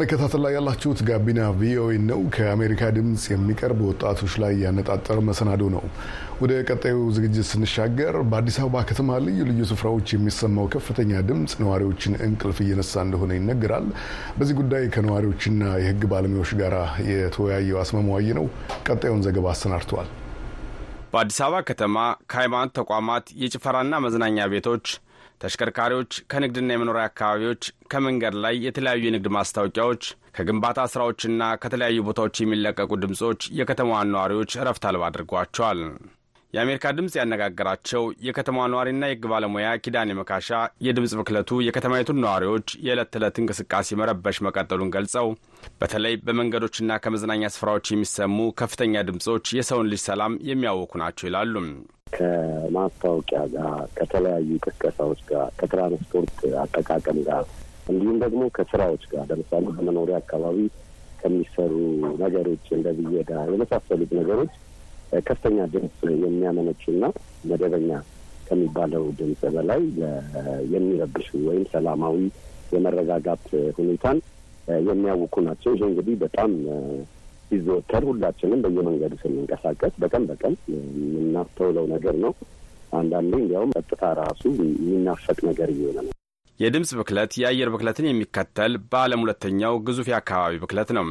በመከታተል 0.00 0.40
ላይ 0.42 0.52
ያላችሁት 0.56 1.00
ጋቢና 1.08 1.40
ቪኦኤ 1.58 1.94
ነው። 2.04 2.20
ከአሜሪካ 2.34 2.82
ድምፅ 2.96 3.24
የሚቀርብ 3.30 3.80
ወጣቶች 3.88 4.34
ላይ 4.42 4.52
ያነጣጠረ 4.62 5.16
መሰናዶ 5.26 5.62
ነው። 5.74 5.82
ወደ 6.40 6.52
ቀጣዩ 6.68 7.00
ዝግጅት 7.16 7.46
ስንሻገር 7.50 8.14
በአዲስ 8.30 8.56
አበባ 8.62 8.82
ከተማ 8.90 9.18
ልዩ 9.26 9.40
ልዩ 9.48 9.66
ስፍራዎች 9.70 10.14
የሚሰማው 10.14 10.70
ከፍተኛ 10.74 11.20
ድምፅ 11.28 11.54
ነዋሪዎችን 11.62 12.16
እንቅልፍ 12.26 12.60
እየነሳ 12.64 13.02
እንደሆነ 13.06 13.36
ይነገራል። 13.38 13.88
በዚህ 14.38 14.56
ጉዳይ 14.60 14.86
ከነዋሪዎችና 14.94 15.74
የሕግ 15.82 16.06
ባለሙያዎች 16.12 16.54
ጋር 16.62 16.76
የተወያየው 17.10 17.80
አስማማዋይ 17.82 18.32
ነው። 18.40 18.48
ቀጣዩን 18.88 19.22
ዘገባ 19.28 19.52
አሰናድተዋል። 19.54 20.10
በአዲስ 21.12 21.40
አበባ 21.44 21.62
ከተማ 21.68 21.96
ከሃይማኖት 22.30 22.74
ተቋማት፣ 22.80 23.26
የጭፈራና 23.42 23.94
መዝናኛ 24.04 24.48
ቤቶች 24.52 24.86
ተሽከርካሪዎች 25.40 26.20
ከንግድና 26.32 26.70
የመኖሪያ 26.74 27.04
አካባቢዎች 27.08 27.62
ከመንገድ 27.92 28.36
ላይ 28.44 28.56
የተለያዩ 28.66 29.02
የንግድ 29.06 29.28
ማስታወቂያዎች 29.36 30.02
ከግንባታ 30.36 30.80
ስራዎችና 30.92 31.42
ከተለያዩ 31.62 31.98
ቦታዎች 32.08 32.40
የሚለቀቁ 32.40 32.90
ድምፆች 33.02 33.50
የከተማዋን 33.60 34.12
ነዋሪዎች 34.14 34.58
እረፍት 34.60 34.86
አልባ 34.90 35.04
አድርጓቸዋል። 35.08 35.80
የአሜሪካ 36.54 36.84
ድምፅ 36.96 37.14
ያነጋገራቸው 37.18 38.02
የከተማዋ 38.26 38.64
ነዋሪና 38.72 39.02
የሕግ 39.06 39.24
ባለሙያ 39.32 39.66
ኪዳኔ 39.84 40.16
መካሻ 40.18 40.48
የድምፅ 40.86 41.12
ብክለቱ 41.18 41.60
የከተማይቱን 41.66 42.20
ነዋሪዎች 42.24 42.66
የዕለት 42.86 43.10
ተዕለት 43.14 43.38
እንቅስቃሴ 43.42 43.98
መረበሽ 44.00 44.38
መቀጠሉን 44.46 44.92
ገልጸው 44.96 45.28
በተለይ 45.82 46.16
በመንገዶችና 46.26 46.98
ከመዝናኛ 47.04 47.52
ስፍራዎች 47.54 47.92
የሚሰሙ 47.92 48.38
ከፍተኛ 48.60 49.04
ድምፆች 49.10 49.54
የሰውን 49.58 49.90
ልጅ 49.92 50.02
ሰላም 50.08 50.40
የሚያወኩ 50.50 50.92
ናቸው 51.02 51.28
ይላሉ። 51.30 51.54
ከማስታወቂያ 52.20 53.40
ጋር 53.52 53.68
ከተለያዩ 53.98 54.48
ቅስቀሳዎች 54.64 55.20
ጋር 55.28 55.46
ከትራንስፖርት 55.60 56.34
አጠቃቀም 56.62 57.18
ጋር 57.28 57.44
እንዲሁም 57.88 58.16
ደግሞ 58.24 58.42
ከስራዎች 58.56 59.04
ጋር 59.12 59.24
ለምሳሌ 59.30 59.64
በመኖሪያ 59.76 60.16
አካባቢ 60.22 60.58
ከሚሰሩ 61.20 61.72
ነገሮች 62.22 62.66
እንደ 62.76 62.88
ብየዳ 62.98 63.32
የመሳሰሉት 63.50 64.12
ነገሮች 64.20 64.52
ከፍተኛ 65.26 65.58
ድምፅ 65.72 65.96
የሚያመነጩና 66.24 67.04
መደበኛ 67.50 67.90
ከሚባለው 68.46 69.04
ድምፅ 69.18 69.42
በላይ 69.54 69.82
የሚረብሹ 70.74 71.28
ወይም 71.48 71.64
ሰላማዊ 71.72 72.18
የመረጋጋት 72.72 73.46
ሁኔታን 73.78 74.18
የሚያውኩ 74.88 75.34
ናቸው። 75.46 75.72
ይሄ 75.76 75.84
እንግዲህ 75.90 76.16
በጣም 76.22 76.50
ሲዘወተር 77.50 78.02
ሁላችንም 78.10 78.62
በየመንገዱ 78.64 79.14
ስንንቀሳቀስ 79.22 79.94
በቀን 80.02 80.24
በቀን 80.30 80.54
የምናስተውለው 80.72 81.86
ነገር 81.94 82.16
ነው። 82.24 82.32
አንዳንዴ 82.92 83.32
እንዲያውም 83.40 83.74
ጸጥታ 83.78 84.02
ራሱ 84.20 84.42
የሚናፈቅ 84.60 85.38
ነገር 85.48 85.68
እየሆነ 85.74 85.98
ነው። 86.06 86.14
የድምፅ 86.60 86.90
ብክለት 86.98 87.32
የአየር 87.40 87.68
ብክለትን 87.74 88.08
የሚከተል 88.08 88.72
በዓለም 88.90 89.22
ሁለተኛው 89.24 89.74
ግዙፍ 89.86 90.08
የአካባቢ 90.10 90.54
ብክለት 90.64 90.90
ነው። 90.98 91.04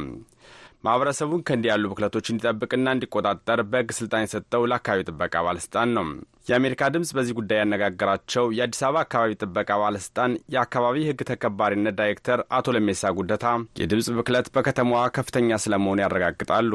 ማህበረሰቡን 0.84 1.42
ከእንዲህ 1.46 1.70
ያሉ 1.70 1.84
ብክለቶች 1.90 2.26
እንዲጠብቅና 2.30 2.92
እንዲቆጣጠር 2.94 3.60
በሕግ 3.70 3.90
ስልጣን 3.96 4.22
የሰጠው 4.24 4.62
ለአካባቢ 4.70 5.06
ጥበቃ 5.08 5.34
ባለስልጣን 5.46 5.90
ነው። 5.96 6.06
የአሜሪካ 6.48 6.88
ድምፅ 6.94 7.10
በዚህ 7.16 7.34
ጉዳይ 7.38 7.58
ያነጋገራቸው 7.60 8.44
የአዲስ 8.56 8.80
አበባ 8.86 9.02
አካባቢ 9.04 9.36
ጥበቃ 9.42 9.70
ባለስልጣን 9.82 10.32
የአካባቢ 10.54 10.96
ሕግ 11.08 11.20
ተከባሪነት 11.30 11.96
ዳይሬክተር 12.00 12.40
አቶ 12.58 12.74
ለሜሳ 12.76 13.12
ጉደታ 13.18 13.46
የድምፅ 13.80 14.08
ብክለት 14.18 14.48
በከተማዋ 14.54 15.02
ከፍተኛ 15.16 15.58
ስለመሆኑ 15.64 16.00
ያረጋግጣሉ። 16.04 16.72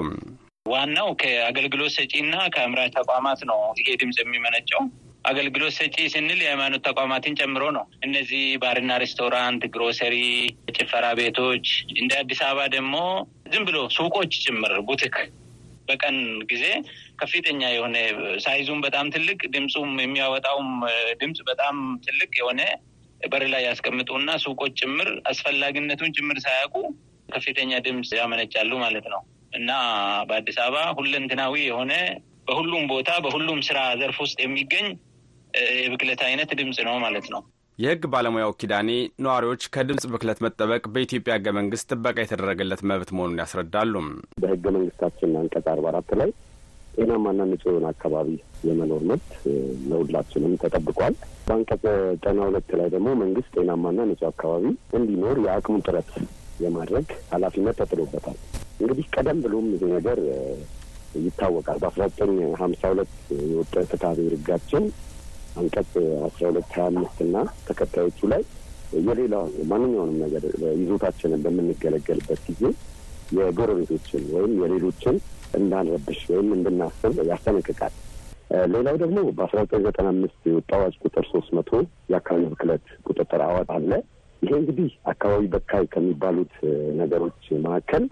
ዋናው 0.65 1.10
ከአገልግሎት 1.22 1.91
ሰጪና 1.98 2.36
ከአምራች 2.54 2.94
ተቋማት 3.00 3.41
ነው 3.50 3.60
ይሄ 3.80 3.89
ድምፅ 4.02 4.20
የሚመነጨው። 4.22 4.84
አገልግሎት 5.26 5.74
ሰጪ 5.78 5.96
ስንል 6.13 6.39
የሃይማኖት 6.41 6.82
ተቋማትን 6.88 7.38
ጨምሮ 7.39 7.63
ነው። 7.78 7.86
እነዚህ 8.06 8.44
ባርና 8.63 8.91
ሬስቶራንት፣ 9.04 9.63
ግሮሰሪ፣ 9.74 10.15
ጭፈራ 10.76 11.06
ቤቶች 11.20 11.65
እንደ 11.98 12.12
አዲስ 12.22 12.41
አበባ 12.48 12.65
ደግሞ 12.76 12.96
ዝም 13.45 13.63
ብሎ 13.67 13.77
ሱቆች 13.95 14.34
ጭምር 14.45 14.73
ቡቲክ 14.88 15.15
በቀን 15.88 16.15
ጊዜ 16.51 16.65
ከፍተኛ 17.15 17.62
የሆነ 17.73 17.97
ሳይዙም 18.45 18.79
በጣም 18.86 19.05
ትልቅ 19.15 19.39
ድምፁም 19.55 19.91
የሚያወጣውም 20.03 20.69
ድምፅ 21.21 21.39
በጣም 21.49 21.75
ትልቅ 22.05 22.31
የሆነ 22.39 22.62
በር 23.27 23.43
ላይ 23.53 23.62
ያስቀምጡና 23.67 24.31
ሱቆች 24.43 24.73
ጭምር 24.81 25.10
አስፈላጊነቱን 25.31 26.13
ጭምር 26.17 26.38
ሳያውቁ 26.45 26.75
ከፍተኛ 27.29 27.73
ድምፅ 27.86 28.10
ያመነጫሉ 28.19 28.71
ማለት 28.84 29.05
ነው 29.13 29.21
እና 29.53 29.71
በአዲስ 30.29 30.58
አበባ 30.63 30.86
ሁለንትናዊ 30.97 31.55
የሆነ 31.65 31.93
በሁሉም 32.47 32.84
ቦታ 32.91 33.12
በሁሉም 33.25 33.60
ስራ 33.67 33.79
ዘርፍ 34.01 34.17
ውስጥ 34.25 34.38
የሚገኝ 34.43 34.88
የብክለት 35.79 36.21
አይነት 36.27 36.49
ድምፅ 36.60 36.79
ነው 36.88 36.95
ማለት 37.05 37.27
ነው። 37.34 37.41
የሕግ 37.79 38.03
ባለሙያው 38.11 38.51
ኪዳኔ 38.59 38.89
ነዋሪዎች 39.23 39.63
ከድምፅ 39.73 40.03
ብክለት 40.11 40.39
መጠበቅ 40.45 40.83
በኢትዮጵያ 40.93 41.33
ሕገ 41.38 41.49
መንግስት 41.57 41.88
ጥበቃ 41.91 42.17
የተደረገለት 42.23 42.81
መብት 42.89 43.09
መሆኑን 43.15 43.41
ያስረዳሉ። 43.41 43.93
በሕገ 44.43 44.65
መንግስታችን 44.75 45.33
አንቀጽ 45.41 45.65
አርባ 45.73 45.88
አራት 45.91 46.11
ላይ 46.21 46.29
ጤናማና 46.97 47.39
ንጹህ 47.49 47.69
የሆነ 47.69 47.85
አካባቢ 47.91 48.29
የመኖር 48.67 49.01
መብት 49.09 49.31
ለሁላችንም 49.89 50.53
ተጠብቋል። 50.61 51.15
በአንቀጽ 51.47 51.83
ዘጠና 52.11 52.39
ሁለት 52.47 52.69
ላይ 52.79 52.88
ደግሞ 52.93 53.07
መንግስት 53.23 53.51
ጤናማና 53.57 54.05
ንጹህ 54.09 54.29
አካባቢ 54.31 54.63
እንዲኖር 54.99 55.39
የአቅሙ 55.45 55.75
ጥረት 55.88 56.11
የማድረግ 56.63 57.07
ኃላፊነት 57.33 57.77
ተጥሎበታል። 57.81 58.38
እንግዲህ 58.79 59.07
ቀደም 59.15 59.41
ብሎም 59.43 59.67
ይሄ 59.73 59.83
ነገር 59.97 60.19
ይታወቃል። 61.19 61.77
በአስራ 61.81 62.05
ዘጠኝ 62.11 62.31
ሀምሳ 62.61 62.81
ሁለት 62.93 63.11
የወጣ 63.45 63.73
የፍትሐ 63.83 64.09
ብሔር 64.17 64.33
ሕጋችን 64.38 64.85
አንቀጽ 65.56 65.91
አስራ 66.28 66.44
ሁለት 66.50 66.70
ሀያ 66.76 66.86
አምስት 66.91 67.18
እና 67.26 67.36
ተከታዮቹ 67.68 68.28
ላይ 68.34 68.41
የሌላ 69.06 69.36
ማንኛውንም 69.70 70.18
ነገር 70.24 70.44
ይዞታችንን 70.80 71.44
በምንገለገልበት 71.46 72.41
ጊዜ 72.50 72.63
የጎረቤቶችን 73.38 74.24
ወይም 74.36 74.52
የሌሎችን 74.62 75.15
እንዳንረብሽ 75.60 76.20
ወይም 76.32 76.50
እንድናስብ 76.56 77.13
ያስጠነቅቃል። 77.30 77.94
ሌላው 78.74 78.96
ደግሞ 79.04 79.20
በአስራ 79.38 79.60
ዘጠኝ 79.63 79.82
ዘጠና 79.88 80.08
አምስት 80.13 80.41
የወጣ 80.50 80.72
አዋጅ 80.78 80.96
ቁጥር 81.04 81.26
ሶስት 81.32 81.50
መቶ 81.58 81.72
የአካባቢ 82.12 82.44
ብክለት 82.52 82.86
ቁጥጥር 83.08 83.41
አዋጅ 83.48 83.70
አለ። 83.76 83.91
ይሄ 84.41 84.52
እንግዲህ 84.62 84.89
አካባቢ 85.12 85.44
በካይ 85.54 85.86
ከሚባሉት 85.94 86.54
ነገሮች 87.00 87.39
መካከል 87.65 88.04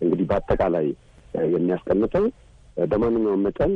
እንግዲህ 0.00 0.26
በአጠቃላይ 0.30 0.86
የሚያስቀምጠው 1.54 2.24
በማንኛውም 2.84 3.44
መጠን 3.46 3.72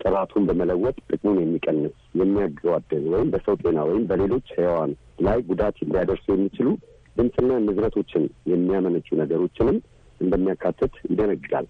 ጥራቱን 0.00 0.46
በመለወጥ 0.48 0.96
ጥቅሙን 1.06 1.38
የሚቀንስ 1.42 1.92
የሚያገዋደል 2.20 3.04
ወይም 3.14 3.30
በሰው 3.34 3.54
ጤና 3.62 3.78
ወይም 3.88 4.02
በሌሎች 4.10 4.48
ሕያዋን 4.56 4.92
ላይ 5.26 5.38
ጉዳት 5.50 5.78
ሊያደርሱ 5.86 6.26
የሚችሉ 6.32 6.68
ድምፅና 7.16 7.52
ንዝረቶችን 7.64 8.22
የሚያመነጩ 8.52 9.08
ነገሮችንም 9.20 9.76
እንደሚያካትት 10.20 10.94
ይደነግጋል። 11.10 11.66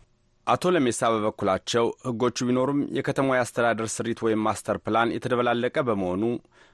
አቶ 0.46 0.70
ለሜሳ 0.74 1.00
በበኩላቸው 1.12 1.84
ሕጎቹ 2.04 2.36
ቢኖሩም 2.48 2.80
የከተማው 2.96 3.36
የአስተዳደር 3.36 3.86
ስሪት 3.92 4.18
ወይም 4.24 4.40
ማስተር 4.46 4.76
ፕላን 4.84 5.12
የተደበላለቀ 5.14 5.76
በመሆኑ 5.88 6.22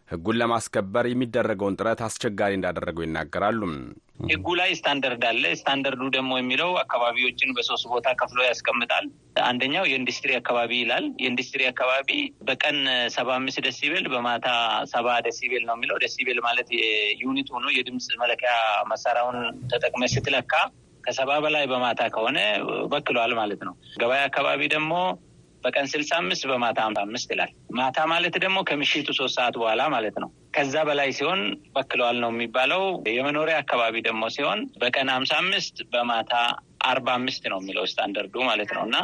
ሕጉን 0.09 0.39
ለማስከበር 0.41 1.05
የሚደረገውን 1.09 1.77
ጥረት 1.79 2.01
አስቸጋሪ 2.07 2.53
እንዳደረገው 2.57 3.05
ይናገራሉ። 3.05 3.61
ሕጉ 4.27 4.47
ላይ 4.61 4.71
ስታንደርድ 4.79 5.23
አለ። 5.29 5.45
ስታንደርዱ 5.61 6.03
ደግሞ 6.17 6.33
የሚለው 6.39 6.71
አካባቢዎችን 6.83 7.55
በሶስት 7.57 7.87
ቦታ 7.93 8.09
ከፍሎ 8.21 8.41
ያስቀምጣል። 8.49 9.07
አንደኛው 9.45 9.87
የኢንዱስትሪ 9.91 10.33
አካባቢ 10.41 10.73
ይላል። 10.81 11.07
የኢንዱስትሪ 11.23 11.63
አካባቢ 11.71 12.11
በቀን 12.49 12.79
ሰባ 13.17 13.31
አምስት 13.39 13.61
ደሲቤል 13.67 14.07
በማታ 14.13 14.49
ሰባ 14.93 15.17
ደሲቤል 15.27 15.65
ነው 15.69 15.77
የሚለው። 15.79 15.99
ደሲቤል 16.05 16.41
ማለት 16.49 16.71
የ 16.81 17.04
unit 17.04 17.51
ሆኖ 17.57 17.67
የድምፅ 17.77 18.09
መለኪያ 18.23 18.53
መሳሪያውን 18.93 19.39
ተጠቅመህ 19.73 20.05
ስትለካ 20.15 20.53
ከሰባ 21.05 21.31
በላይ 21.45 21.65
በማታ 21.71 22.01
ከሆነ 22.15 22.39
በክሏል 22.93 23.35
ማለት 23.39 23.61
ነው። 23.69 23.75
ገበያ 24.01 24.23
አካባቢ 24.29 24.63
ደግሞ 24.75 24.93
በቀን 25.65 25.87
ስልሳ 25.93 26.11
አምስት 26.21 26.43
በማታ 26.51 26.79
ሀምሳ 26.87 27.01
አምስት 27.07 27.29
ይላል። 27.35 27.51
ማታ 27.79 27.99
ማለት 28.13 28.35
ደግሞ 28.45 28.59
ከምሽቱ 28.69 29.09
ሶስት 29.19 29.35
ሰዓት 29.39 29.55
በኋላ 29.61 29.83
ማለት 29.95 30.17
ነው። 30.23 30.29
ከዛ 30.57 30.75
በላይ 30.89 31.11
ሲሆን 31.19 31.41
በክለዋል 31.75 32.17
ነው 32.23 32.31
የሚባለው። 32.33 32.83
የመኖሪያ 33.17 33.57
አካባቢ 33.63 33.95
ደግሞ 34.09 34.23
ሲሆን 34.37 34.61
በቀን 34.83 35.11
ሀምሳ 35.17 35.33
አምስት 35.43 35.77
በማታ 35.93 36.33
አርባ 36.85 37.09
አምስት 37.19 37.45
ነው 37.53 37.59
የሚለው 37.63 37.87
ስታንደርዱ 37.91 38.35
ማለት 38.49 38.71
ነው። 38.77 38.83
እና 38.89 38.97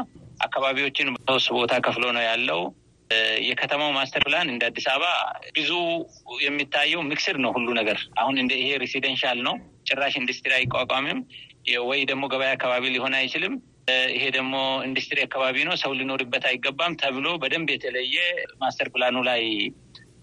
አካባቢዎችን 0.46 1.10
በሶስት 1.16 1.50
ቦታ 1.58 1.74
ከፍሎ 1.86 2.04
ነው 2.16 2.24
ያለው። 2.30 2.60
የከተማው 3.46 3.90
ማስተር 3.96 4.22
ፕላን 4.24 4.48
እንደ 4.52 4.62
አዲስ 4.68 4.86
አበባ 4.92 5.04
ብዙ 5.56 5.70
የሚታየው 6.46 7.00
mixed 7.10 7.36
ነው 7.44 7.50
ሁሉ 7.56 7.68
ነገር። 7.78 7.98
አሁን 8.20 8.36
እንደ 8.42 8.52
ይሄ 8.60 8.70
residential 8.82 9.38
ነው 9.46 9.54
ጭራሽ 9.88 10.14
ኢንዱስትሪ 10.20 10.52
አይቋቋምም 10.56 11.18
ወይ 11.86 12.00
ደግሞ 12.10 12.24
ገበያ 12.32 12.50
አካባቢ 12.56 12.84
ሊሆን 12.94 13.14
አይችልም። 13.18 13.54
ይሄ 14.14 14.24
ደግሞ 14.36 14.54
ኢንዱስትሪ 14.86 15.18
አካባቢ 15.26 15.56
ነው፣ 15.66 15.74
ሰው 15.82 15.92
ሊኖርበት 15.98 16.44
አይገባም 16.50 16.96
ተብሎ 17.02 17.26
በደንብ 17.42 17.68
የተለየ 17.72 18.16
ማስተር 18.62 18.88
ፕላኑ 18.94 19.16
ላይ 19.28 19.42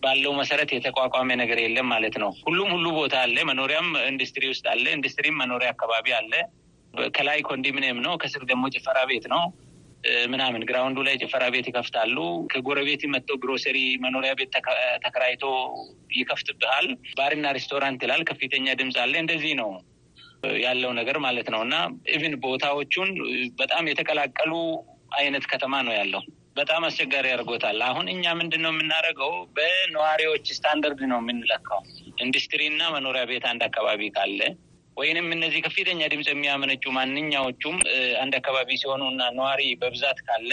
ባለው 0.03 0.31
መሰረት 0.39 0.69
የተቋቋመ 0.75 1.29
ነገር 1.41 1.59
የለም 1.63 1.87
ማለት 1.93 2.15
ነው። 2.23 2.31
ሁሉም 2.45 2.69
ሁሉ 2.75 2.87
ቦታ 2.97 3.15
አለ። 3.25 3.37
መኖሪያም 3.49 3.87
ኢንዱስትሪ 4.09 4.45
ውስጥ 4.51 4.65
አለ፣ 4.73 4.85
ኢንዱስትሪም 4.95 5.37
መኖሪያ 5.41 5.69
አካባቢ 5.75 6.07
አለ። 6.17 6.33
ከላይ 7.13 7.39
ኮንዶሚኒየም 7.47 8.01
ነው፣ 8.05 8.15
ከስር 8.23 8.43
ደግሞ 8.49 8.65
ጭፈራ 8.75 8.97
ቤት 9.11 9.27
ነው 9.33 9.43
ምናምን 10.31 10.61
ground 10.69 10.92
ኡ 10.92 10.99
ላይ 11.07 11.15
ጭፈራ 11.21 11.43
ቤት 11.53 11.67
ይከፍታሉ። 11.69 12.17
ከጎረቤት 12.51 13.03
መጥተው 13.13 13.37
ግሮሰሪ 13.43 13.77
መኖሪያ 14.03 14.31
ቤት 14.39 14.51
ተከራይቶ 15.05 15.43
ይከፍትብሃል። 16.17 16.87
ባርና 17.17 17.53
ሬስቶራንት 17.57 18.01
ይላል። 18.05 18.23
ከፍተኛ 18.29 18.67
ድምፅ 18.79 18.97
አለ። 19.03 19.13
እንደዚህ 19.23 19.53
ነው 19.61 19.69
ያለው 20.63 20.91
ነገር 20.99 21.17
ማለት 21.25 21.47
ነው 21.53 21.61
እና 21.65 21.75
even 22.13 22.33
ቦታዎቹን 22.43 23.09
በጣም 23.59 23.83
የተቀላቀሉ 23.91 24.53
አይነት 25.17 25.45
ከተማ 25.51 25.73
ነው 25.87 25.93
ያለው። 25.97 26.21
በጣም 26.55 26.81
አስቸጋሪ 26.87 27.25
ያደርጎታል። 27.29 27.79
አሁን 27.87 28.05
እኛ 28.13 28.33
ምንድን 28.39 28.61
ነው 28.65 28.71
የምናደርገው? 28.73 29.31
በነዋሪዎች 29.55 30.45
ስታንዳርድ 30.57 31.01
ነው 31.11 31.19
የምንለካው። 31.21 31.79
ኢንዱስትሪ 32.23 32.61
እና 32.71 32.81
መኖሪያ 32.95 33.23
ቤት 33.31 33.45
አንድ 33.51 33.63
አካባቢ 33.69 34.09
ካለ 34.15 34.39
ወይንም 34.97 35.27
እነዚህ 35.35 35.59
ከፍተኛ 35.65 36.01
ድምፅ 36.11 36.27
የሚያመነጩ 36.31 36.83
ማንኛዎቹም 36.97 37.77
አንድ 38.21 38.33
አካባቢ 38.39 38.69
ሲሆኑ 38.81 39.03
እና 39.13 39.29
ነዋሪ 39.37 39.61
በብዛት 39.81 40.19
ካለ 40.27 40.51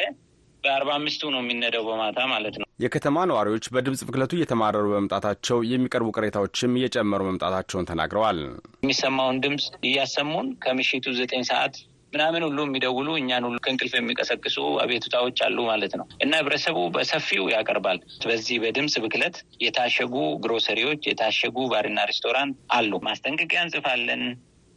በአርባ 0.65 0.91
አምስቱ 0.97 1.31
ነው 1.33 1.41
የሚነደው 1.43 1.85
በማታ 1.89 2.19
ማለት 2.33 2.57
ነው። 2.61 2.67
የከተማ 2.85 3.25
ነዋሪዎች 3.31 3.65
በድምፅ 3.75 4.01
ብክለቱ 4.09 4.33
እየተማረሩ 4.37 4.87
በመምጣታቸው 4.91 5.59
የሚቀርቡ 5.71 6.09
ቅሬታዎችም 6.17 6.77
እየጨመሩ 6.79 7.21
መምጣታቸውን 7.29 7.89
ተናግረዋል። 7.91 8.41
የሚሰማውን 8.83 9.41
ድምፅ 9.45 9.67
እያሰሙን 9.89 10.49
ከምሽቱ 10.65 11.15
ዘጠኝ 11.19 11.45
ሰዓት 11.51 11.77
ምናምን 12.13 12.43
ሁሉ 12.47 12.59
የሚደውሉ 12.65 13.09
እኛን 13.19 13.45
ሁሉ 13.47 13.57
ከእንቅልፍ 13.65 13.93
የሚቀሰቅሱ 13.97 14.57
አቤቱታዎች 14.85 15.39
አሉ 15.47 15.59
ማለት 15.69 15.93
ነው 15.99 16.07
እና 16.25 16.33
ህብረተሰቡ 16.41 16.79
በሰፊው 16.97 17.45
ያቀርባል። 17.53 17.99
በዚህ 18.25 18.57
በድምፅ 18.63 18.95
ብክለት 19.05 19.37
የታሸጉ 19.65 20.15
ግሮሰሪዎች፣ 20.45 21.03
የታሸጉ 21.11 21.67
ባርና 21.73 22.07
ሬስቶራንት 22.11 22.57
አሉ። 22.79 22.93
ማስጠንቀቂያ 23.09 23.63
እንጽፋለን። 23.67 24.25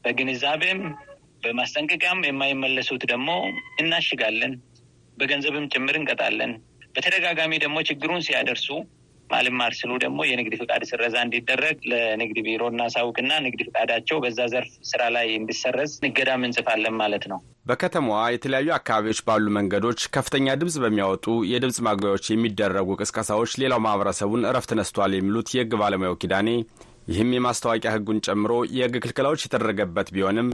በግንዛቤም 0.03 0.81
በማስጠንቀቂያም 1.43 2.21
የማይመለሱት 2.27 3.03
ደግሞ 3.11 3.29
እናሽጋለን። 3.81 4.53
በገንዘብም 5.17 5.69
ጭምር 5.73 5.97
እንቀጣለን። 5.99 6.51
በተደጋጋሚ 6.95 7.53
ደግሞ 7.63 7.77
ችግሩን 7.87 8.25
ሲያደርሱ 8.25 8.67
ማልማር 9.29 9.73
ስሉ 9.77 9.91
ደግሞ 10.03 10.19
የንግድ 10.27 10.53
ፍቃድ 10.59 10.83
ስረዛ 10.89 11.15
እንዲደረግ 11.25 11.77
ለንግድ 11.91 12.37
ቢሮ 12.45 12.63
እናሳውቅና 12.71 13.31
ንግድ 13.45 13.61
ፍቃዳቸው 13.67 14.17
በዛ 14.23 14.39
ዘርፍ 14.53 14.71
ስራ 14.89 15.01
ላይ 15.15 15.27
እንዲሰረዝ 15.37 15.91
እገዳም 16.09 16.45
እንጽፋለን 16.47 16.95
ማለት 17.01 17.25
ነው። 17.31 17.39
በከተማዋ 17.65 18.21
የተለያዩ 18.31 18.69
አካባቢዎች 18.77 19.19
ባሉ 19.27 19.45
መንገዶች 19.57 20.01
ከፍተኛ 20.15 20.55
ድምፅ 20.61 20.75
በሚያወጡ 20.83 21.25
የድምፅ 21.51 21.79
ማጉያዎች 21.87 22.25
የሚደረጉ 22.29 22.97
ቅስቀሳዎች 23.01 23.53
ሌላው 23.63 23.81
ማህበረሰቡን 23.85 24.47
እረፍት 24.49 24.73
ነስቷል 24.79 25.13
የሚሉት 25.15 25.49
የህግ 25.55 25.73
ባለሙያው 25.81 26.19
ኪዳኔ 26.23 26.49
ይህም 27.07 27.31
የማስታወቂያ 27.35 27.91
ህጉን 27.95 28.19
ጨምሮ 28.27 28.51
የህግ 28.75 28.93
ክልከላዎች 29.03 29.41
የተደረገበት 29.45 30.09
ቢሆንም 30.15 30.49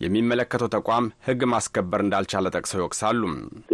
የሚመለከተው 0.00 0.68
ተቋም 0.74 1.04
ህግ 1.26 1.42
ማስከበር 1.52 2.00
እንዳልቻለ 2.04 2.46
ጠቅሰው 2.54 2.80
ይወቅሳሉ። 2.80 3.20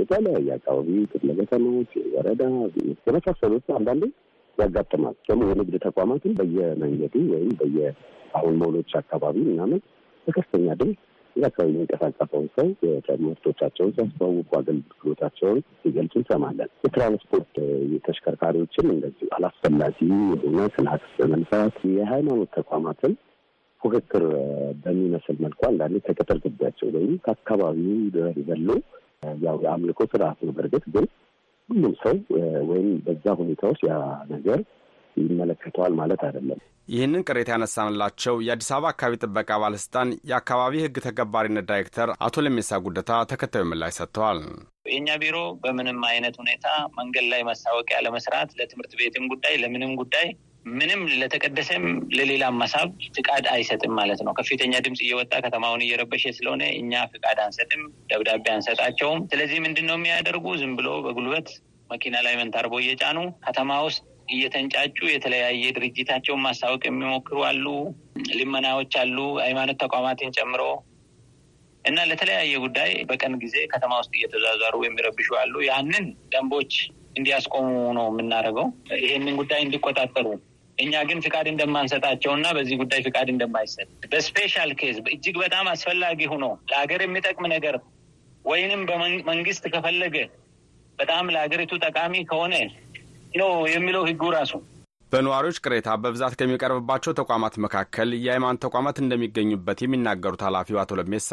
የተለያየ 0.01 0.49
አካባቢ 0.59 0.89
ክፍለ 1.13 1.31
ከተሞች፣ 1.41 1.93
ወረዳ 2.15 2.43
የመሳሰሉት 3.07 3.69
አንዳንዴ 3.79 4.05
ያጋጥማል። 4.59 5.15
ደግሞ 5.29 5.43
የንግድ 5.51 5.77
ተቋማትን 5.87 6.33
በየመንገዱ 6.41 7.15
ወይም 7.33 7.53
በየአሁን 7.61 8.57
ሞሎች 8.63 8.91
አካባቢ 9.01 9.37
ምናምን 9.49 9.81
በከፍተኛ 10.27 10.67
ድምፅ 10.81 10.99
እዚህ 11.37 11.47
አካባቢ 11.49 11.71
የሚንቀሳቀሰውን 11.73 12.47
ሰው 12.55 12.69
ምርቶቻቸውን 13.25 13.93
ሲያስተዋውቁ 13.97 14.51
አገልግሎታቸውን 14.59 15.59
ሲገልጹ 15.81 16.15
እንሰማለን። 16.21 16.71
የትራንስፖርት 16.85 17.53
ተሽከርካሪዎችን 18.07 18.93
እንደዚሁ 18.95 19.29
አላስፈላጊ 19.37 19.99
የሆነ 20.09 20.67
ክላክስ 20.77 21.13
በመንፋት 21.21 21.77
የሃይማኖት 21.97 22.51
ተቋማትን 22.59 23.15
ፉክክር 23.83 24.25
በሚመስል 24.83 25.37
መልኩ 25.45 25.61
አንዳንዴ 25.69 25.97
ከቅጥር 26.07 26.39
ግቢያቸው 26.45 26.89
ወይም 26.97 27.13
ከአካባቢው 27.25 28.01
ዘሎ 28.49 28.69
ያው 29.45 29.57
የአምልኮ 29.65 30.01
ስርዓት 30.13 30.39
ነው። 30.47 30.53
በእርግጥ 30.57 30.85
ግን 30.95 31.07
ሁሉም 31.69 31.95
ሰው 32.03 32.17
ወይም 32.71 32.89
በዛ 33.07 33.35
ሁኔታ 33.41 33.63
ውስጥ 33.73 33.83
ያ 33.91 33.97
ነገር 34.33 34.61
ይመለከተዋል 35.17 35.93
ማለት 36.01 36.21
አይደለም። 36.27 36.61
ይህንን 36.89 37.25
ቅሬታ 37.27 37.49
ያነሳንላቸው 37.55 38.35
የአዲስ 38.45 38.71
አበባ 38.75 38.91
አካባቢ 38.93 39.19
ጥበቃ 39.23 39.59
ባለስልጣን 39.63 40.09
የአካባቢ 40.31 40.75
ሕግ 40.85 40.97
ተገባሪነት 41.05 41.67
ዳይሬክተር 41.69 42.11
አቶ 42.27 42.43
ለሜሳ 42.47 42.81
ጉደታ 42.87 43.19
ተከታዩ 43.33 43.65
ምላሽ 43.71 43.95
ሰጥተዋል። 43.99 44.41
የእኛ 44.91 45.09
ቢሮ 45.23 45.37
በምንም 45.63 46.01
አይነት 46.11 46.37
ሁኔታ 46.43 46.67
መንገድ 46.99 47.27
ላይ 47.33 47.43
ማስታወቂያ 47.49 47.99
ለመስራት 48.07 48.51
ለትምህርት 48.61 48.95
ቤትም 49.01 49.27
ጉዳይ 49.33 49.55
ለምንም 49.63 49.93
ጉዳይ 50.01 50.27
ምንም 50.65 51.03
ለተቀደሰም 51.21 51.85
ለሌላም 52.15 52.59
መሳብ 52.63 52.89
ፍቃድ 53.15 53.45
አይሰጥም 53.53 53.93
ማለት 53.99 54.21
ነው። 54.27 54.33
ከፍተኛ 54.39 54.73
ድምፅ 54.85 55.01
እየወጣ 55.05 55.33
ከተማውን 55.45 55.85
እየረበሸ 55.85 56.33
ስለሆነ 56.37 56.63
እኛ 56.81 57.03
ፍቃድ 57.13 57.39
አንሰጥም፣ 57.45 57.83
ደብዳቤ 58.11 58.45
አንሰጣቸውም። 58.55 59.21
ስለዚህ 59.31 59.59
ምንድን 59.65 59.89
ነው 59.91 59.97
የሚያደርጉ 59.99 60.47
ዝም 60.61 60.75
ብሎ 60.79 60.89
በጉልበት 61.07 61.49
መኪና 61.91 62.17
ላይ 62.27 62.35
መንታርቦ 62.41 62.75
እየጫኑ 62.83 63.17
ከተማ 63.47 63.79
ውስጥ 63.87 64.03
እየተንጫጩ 64.29 64.99
የተለያየ 65.11 65.73
ድርጅታቸውን 65.77 66.45
ማስታወቅ 66.45 66.83
የሚሞክሩ 66.87 67.39
አሉ። 67.49 67.67
ልመናዎች 68.39 68.93
አሉ፣ 69.03 69.17
ሃይማኖት 69.43 69.79
ተቋማትን 69.85 70.35
ጨምሮ 70.39 70.63
እና 71.85 71.99
ለተለያየ 72.09 72.55
ጉዳይ 72.65 72.91
በቀን 73.11 73.35
ጊዜ 73.43 73.57
ከተማ 73.73 73.93
ውስጥ 74.01 74.13
እየተዟዟሩ 74.19 74.77
የሚረብሹ 74.85 75.29
አሉ። 75.43 75.55
ያንን 75.69 76.05
ደንቦች 76.33 76.73
እንዲያስቆሙ 77.17 77.67
ነው 77.97 78.07
የምናደርገው፣ 78.11 78.67
ይሄንን 79.01 79.37
ጉዳይ 79.41 79.61
እንዲቆጣጠሩ። 79.65 80.27
እኛ 80.81 81.03
ግን 81.09 81.19
ፍቃድ 81.25 81.47
እንደማንሰጣቸው 81.51 82.33
እና 82.37 82.47
በዚህ 82.57 82.77
ጉዳይ 82.83 83.01
ፍቃድ 83.07 83.29
እንደማይሰጥ 83.33 83.89
በ 84.13 84.26
special 84.26 84.73
case 84.81 84.99
እጅግ 85.15 85.37
በጣም 85.45 85.67
አስፈላጊ 85.73 86.29
ሆኖ 86.33 86.45
ለሀገር 86.71 87.03
የሚጠቅም 87.05 87.47
ነገር 87.55 87.77
ወይንም 88.45 88.83
በመንግስት 88.89 89.65
ከፈለገ 89.73 90.17
በጣም 90.99 91.31
ለሀገሪቱ 91.35 91.73
ጠቃሚ 91.85 92.15
ከሆነ 92.31 92.55
ነው 93.35 93.51
የሚለው 93.75 94.03
ህጉ 94.09 94.23
ራሱ። 94.37 94.53
በነዋሪዎች 95.13 95.57
ቅሬታ 95.65 95.89
በብዛት 96.03 96.35
ከሚቀርብባቸው 96.41 97.13
ተቋማት 97.21 97.55
መካከል 97.65 98.09
የሃይማኖት 98.25 98.61
ተቋማት 98.65 98.97
እንደሚገኙበት 99.03 99.79
የሚናገሩት 99.83 100.43
ኃላፊው 100.47 100.79
አቶ 100.83 100.99
ለሜሳ 101.01 101.31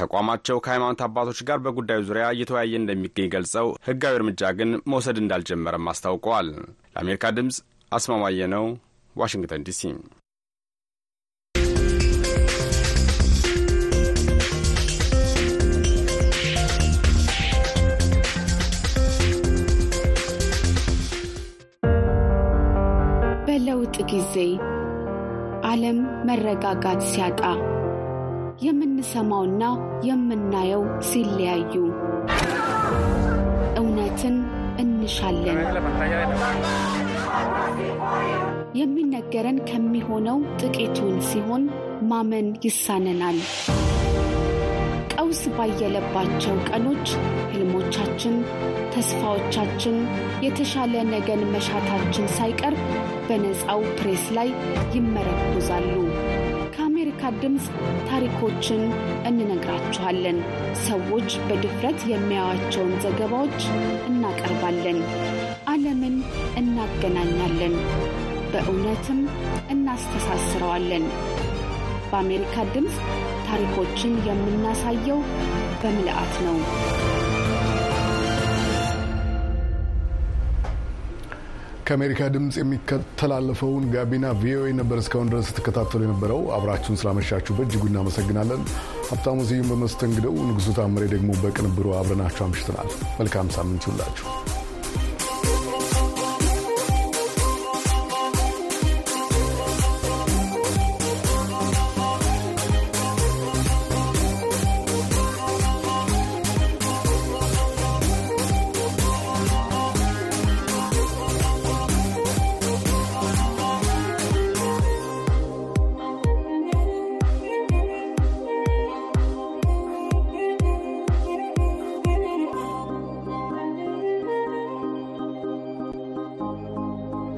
ተቋማቸው 0.00 0.56
ከሃይማኖት 0.64 1.00
አባቶች 1.06 1.40
ጋር 1.48 1.58
በጉዳዩ 1.64 2.00
ዙሪያ 2.08 2.26
እየተወያየ 2.34 2.74
እንደሚገኝ 2.80 3.28
ገልጸው 3.34 3.66
ህጋዊ 3.88 4.14
እርምጃ 4.18 4.50
ግን 4.58 4.70
መውሰድ 4.92 5.18
እንዳልጀመረም 5.22 5.90
አስታውቀዋል። 5.92 6.48
ለአሜሪካ 6.94 7.32
ድምፅ 7.38 7.58
አስማማየ 7.92 8.48
ነው፣ 8.54 8.64
ዋሽንግተን 9.16 9.62
ዲሲ። 9.64 9.82
በለውጥ 23.46 23.96
ጊዜ 24.10 24.34
ዓለም 25.70 25.98
መረጋጋት 26.28 27.00
ሲያጣ 27.10 27.40
የምንሰማውና 28.62 29.62
የምናየው 30.08 30.82
ሲለያዩ 31.08 31.74
እውነትን 33.80 34.36
እንሻለን። 34.82 35.58
የሚነገረን 38.74 39.58
ከሚሆነው 39.68 40.38
ጥቂቱን 40.60 41.14
ሲሆን 41.28 41.62
ማመን 42.10 42.48
ይሳነናል። 42.64 43.38
ቀውስ 45.14 45.40
ባየለባቸው 45.56 46.54
ቀኖች 46.68 47.08
ህልሞቻችን፣ 47.52 48.36
ተስፋዎቻችን፣ 48.94 49.96
የተሻለ 50.44 50.94
ነገን 51.10 51.42
መሻታችን 51.52 52.26
ሳይቀር 52.36 52.76
በነፃው 53.28 53.82
ፕሬስ 53.98 54.24
ላይ 54.36 54.48
ይመረኮዛሉ። 54.96 55.92
ከአሜሪካ 56.74 57.22
ድምፅ 57.42 57.66
ታሪኮችን 58.08 58.82
እንነግራችኋለን። 59.28 60.38
ሰዎች 60.86 61.30
በድፍረት 61.46 62.00
የሚያዩዋቸውን 62.10 62.94
ዘገባዎች 63.04 63.60
እናቀርባለን። 64.10 64.98
ዓለምን 65.72 66.16
እናገናኛለን፣ 66.60 67.74
በእውነትም 68.52 69.20
እናስተሳስረዋለን። 69.74 71.04
በአሜሪካ 72.10 72.64
ድምፅ 72.74 72.96
ታሪኮችን 73.48 74.14
የምናሳየው 74.28 75.20
በምልአት 75.82 76.34
ነው። 76.46 76.56
ከአሜሪካ 81.86 82.26
ድምፅ 82.34 82.56
የሚተላለፈውን 82.58 83.84
ጋቢና 83.92 84.26
ቪኦኤ 84.42 84.68
ነበር 84.80 84.98
እስካሁን 85.02 85.30
ድረስ 85.32 85.48
ስትከታተሉ 85.48 86.00
የነበረው። 86.04 86.42
አብራችሁን 86.56 87.00
ስላመሻችሁ 87.00 87.56
በእጅጉ 87.58 87.82
እናመሰግናለን። 87.90 88.62
ሀብታሙ 89.08 89.38
ስዩም 89.48 89.70
በመስተንግደው፣ 89.72 90.36
ንጉሱ 90.48 90.76
ታምሬ 90.78 91.04
ደግሞ 91.14 91.30
በቅንብሩ 91.42 91.96
አብረናችሁ 91.98 92.44
አምሽተናል። 92.46 92.90
መልካም 93.18 93.50
ሳምንት 93.56 93.84
ይሁንላችሁ። 93.86 94.26